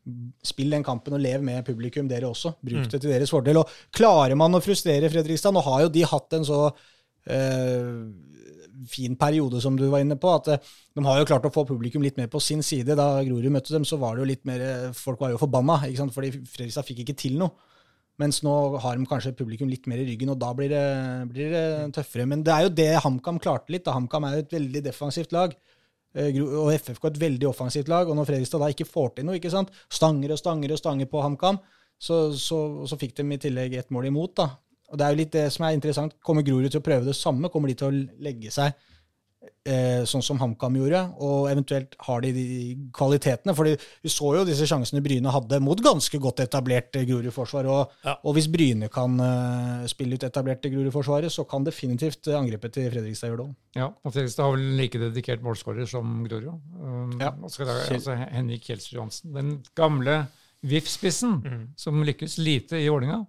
[0.45, 2.57] Spill den kampen og lev med publikum, dere også.
[2.61, 3.63] Bruk det til deres fordel.
[3.63, 6.65] Og klarer man å frustrere Fredrikstad Nå har jo de hatt en så
[7.31, 7.95] eh,
[8.87, 10.31] fin periode, som du var inne på.
[10.35, 10.59] at eh,
[10.95, 12.95] De har jo klart å få publikum litt mer på sin side.
[12.99, 15.81] Da Grorud møtte dem, så var det jo litt mer eh, Folk var jo forbanna,
[15.89, 16.15] ikke sant?
[16.15, 17.51] fordi Fredrikstad fikk ikke til noe.
[18.19, 18.53] Mens nå
[18.83, 20.85] har de kanskje publikum litt mer i ryggen, og da blir det,
[21.31, 21.65] blir det
[21.95, 22.27] tøffere.
[22.27, 23.85] Men det er jo det HamKam klarte litt.
[23.87, 23.95] da.
[23.95, 25.55] HamKam er jo et veldig defensivt lag.
[26.15, 28.09] eh, Og FFK et veldig offensivt lag.
[28.11, 29.71] Og når Fredrikstad da ikke får til noe, ikke sant?
[29.91, 31.61] stanger og stanger og stanger på HamKam,
[31.99, 34.35] så, så, så fikk de i tillegg ett mål imot.
[34.39, 34.51] da.
[34.89, 36.15] Og det er jo litt det som er interessant.
[36.25, 37.51] Kommer Grorud til å prøve det samme?
[37.53, 38.73] Kommer de til å legge seg
[39.69, 41.03] eh, sånn som HamKam gjorde?
[41.25, 42.47] Og eventuelt har de de
[42.97, 43.55] kvalitetene?
[43.57, 47.69] For vi så jo disse sjansene Bryne hadde mot ganske godt etablert eh, Grorud-forsvar.
[47.69, 48.17] Og, Ja.
[48.25, 52.89] og hvis Bryne kan eh, spille ut etablerte Grorud-forsvaret, så kan definitivt eh, angrepet til
[52.91, 53.55] Fredrikstad gjøre det òg.
[53.83, 56.49] Ja, og Fredrikstad har vel like dedikert målskårer som Grorud.
[56.81, 57.35] Um, Ja.
[57.43, 59.35] og så det altså Henrik Kjelsrud Johansen.
[59.37, 60.23] Den gamle
[60.65, 61.43] VIF-spissen
[61.79, 63.21] som lykkes lite i Vålinga.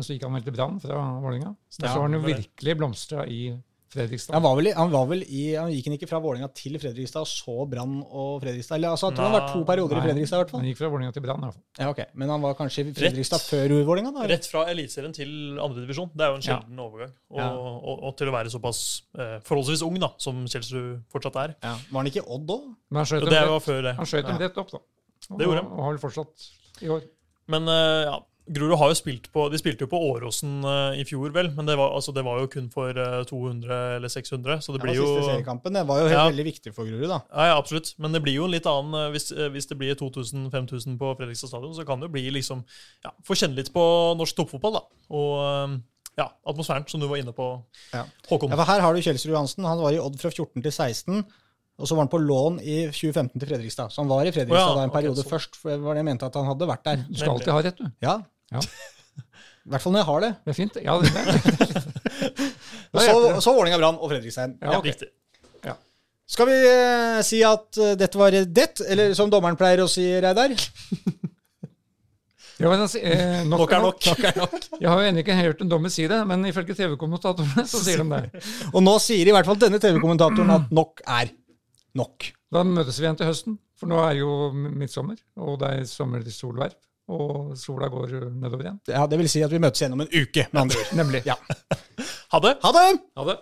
[0.00, 1.54] Men så gikk han vel til Brann fra Vålinga.
[1.68, 3.42] Så Ja, har han jo var virkelig blomstra i
[3.90, 4.36] Fredrikstad.
[4.36, 6.76] Han var vel i, han var vel i, han gikk han ikke fra Vålerenga til
[6.78, 8.76] Fredrikstad, og så Brann og Fredrikstad?
[8.78, 10.62] Eller altså, jeg tror han har vært to perioder i Fredrikstad, i hvert fall.
[10.62, 11.64] Han gikk fra Vålinga til Brann, i hvert fall.
[11.82, 12.06] Ja, okay.
[12.22, 14.22] Men han var kanskje i Fredrikstad før Vålerenga, da?
[14.22, 14.36] eller?
[14.36, 15.34] Rett fra Eliteserien til
[15.66, 16.12] andredivisjon.
[16.14, 17.12] Det er jo en sjelden overgang.
[17.34, 17.50] Og, Ja.
[17.50, 18.84] og, og til å være såpass
[19.18, 21.56] eh, forholdsvis ung, da, som Kjelsrud fortsatt er.
[21.58, 21.74] Ja.
[21.90, 22.70] Var han ikke Odd òg?
[22.94, 24.84] Han skjøt dem rett, var rett opp, da.
[25.30, 25.72] Og, Det gjorde han.
[25.74, 26.50] og har vel fortsatt
[26.86, 27.02] i år.
[27.50, 28.20] Men eh, ja,
[28.50, 31.66] Grorud har jo spilt på De spilte jo på Åråsen eh, i fjor, vel, men
[31.68, 34.86] det var, altså, det var jo kun for eh, 200 eller 600, så det Det
[34.88, 35.72] blir var jo siste seriekampen.
[35.78, 36.24] Det var jo helt, Ja.
[36.32, 37.20] veldig viktig for Grorud, da.
[37.30, 37.92] Ja, ja, absolutt.
[37.98, 41.12] Men det blir jo en litt annen eh, hvis, eh, hvis det blir 2000-5000 på
[41.20, 42.64] Fredrikstad stadion, så kan det jo bli liksom
[43.04, 43.84] ja, Få kjenne litt på
[44.18, 44.82] norsk toppfotball, da.
[45.14, 45.76] Og eh,
[46.18, 47.46] ja, atmosfæren, som du var inne på,
[47.94, 48.02] Ja.
[48.28, 48.50] Håkon.
[48.50, 49.64] Ja, for her har du Kjelsrud Johansen.
[49.64, 51.22] Han var i Odd fra 14 til 16.
[51.80, 53.88] Og så var han på lån i 2015 til Fredrikstad.
[53.94, 55.56] Så han var i Fredrikstad oh, ja, da en ok, periode så- først.
[55.56, 56.96] For det var det jeg mente at han hadde vært der.
[57.08, 57.86] Du skal alltid ha rett, du.
[58.04, 58.18] Ja.
[58.54, 58.64] Ja.
[59.66, 60.34] I hvert fall når jeg har det.
[60.44, 60.78] Det er fint.
[60.82, 62.50] Ja, det det.
[62.90, 64.56] Og så, så Vålerenga Brann og Fredrikstein.
[64.62, 64.84] Ja, ja.
[64.84, 65.10] Riktig.
[66.30, 70.04] Skal vi eh, si at eh, dette var det, eller som dommeren pleier å si,
[70.22, 70.52] Reidar?
[72.60, 74.68] Ja, men, altså, eh, nok, Nok er er nok.
[74.76, 78.04] Jeg har jo ennå ikke hørt en dommer si det, men ifølge TV-kommentatorene så sier
[78.04, 78.42] de det.
[78.74, 81.32] Og nå sier i hvert fall denne TV-kommentatoren at nok er
[81.98, 82.30] nok.
[82.52, 86.76] Da møtes vi igjen til høsten, for nå er jo midtsommer, og det er sommersolverv.
[87.10, 88.80] Og sola går nedover igjen.
[88.90, 90.92] Ja, det vil si at vi møtes igjen om en uke, med andre ord.
[91.00, 91.24] Nemlig.
[91.26, 91.38] Ja.
[92.30, 92.58] Ha det!
[92.62, 92.88] Ha det!
[93.18, 93.40] Ha det.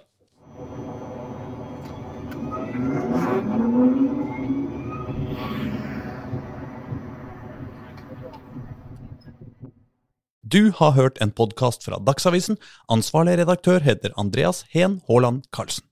[10.49, 12.57] Du har hørt en podkast fra Dagsavisen.
[12.89, 15.88] Ansvarlig redaktør heter Andreas Heen Haaland Karlsen.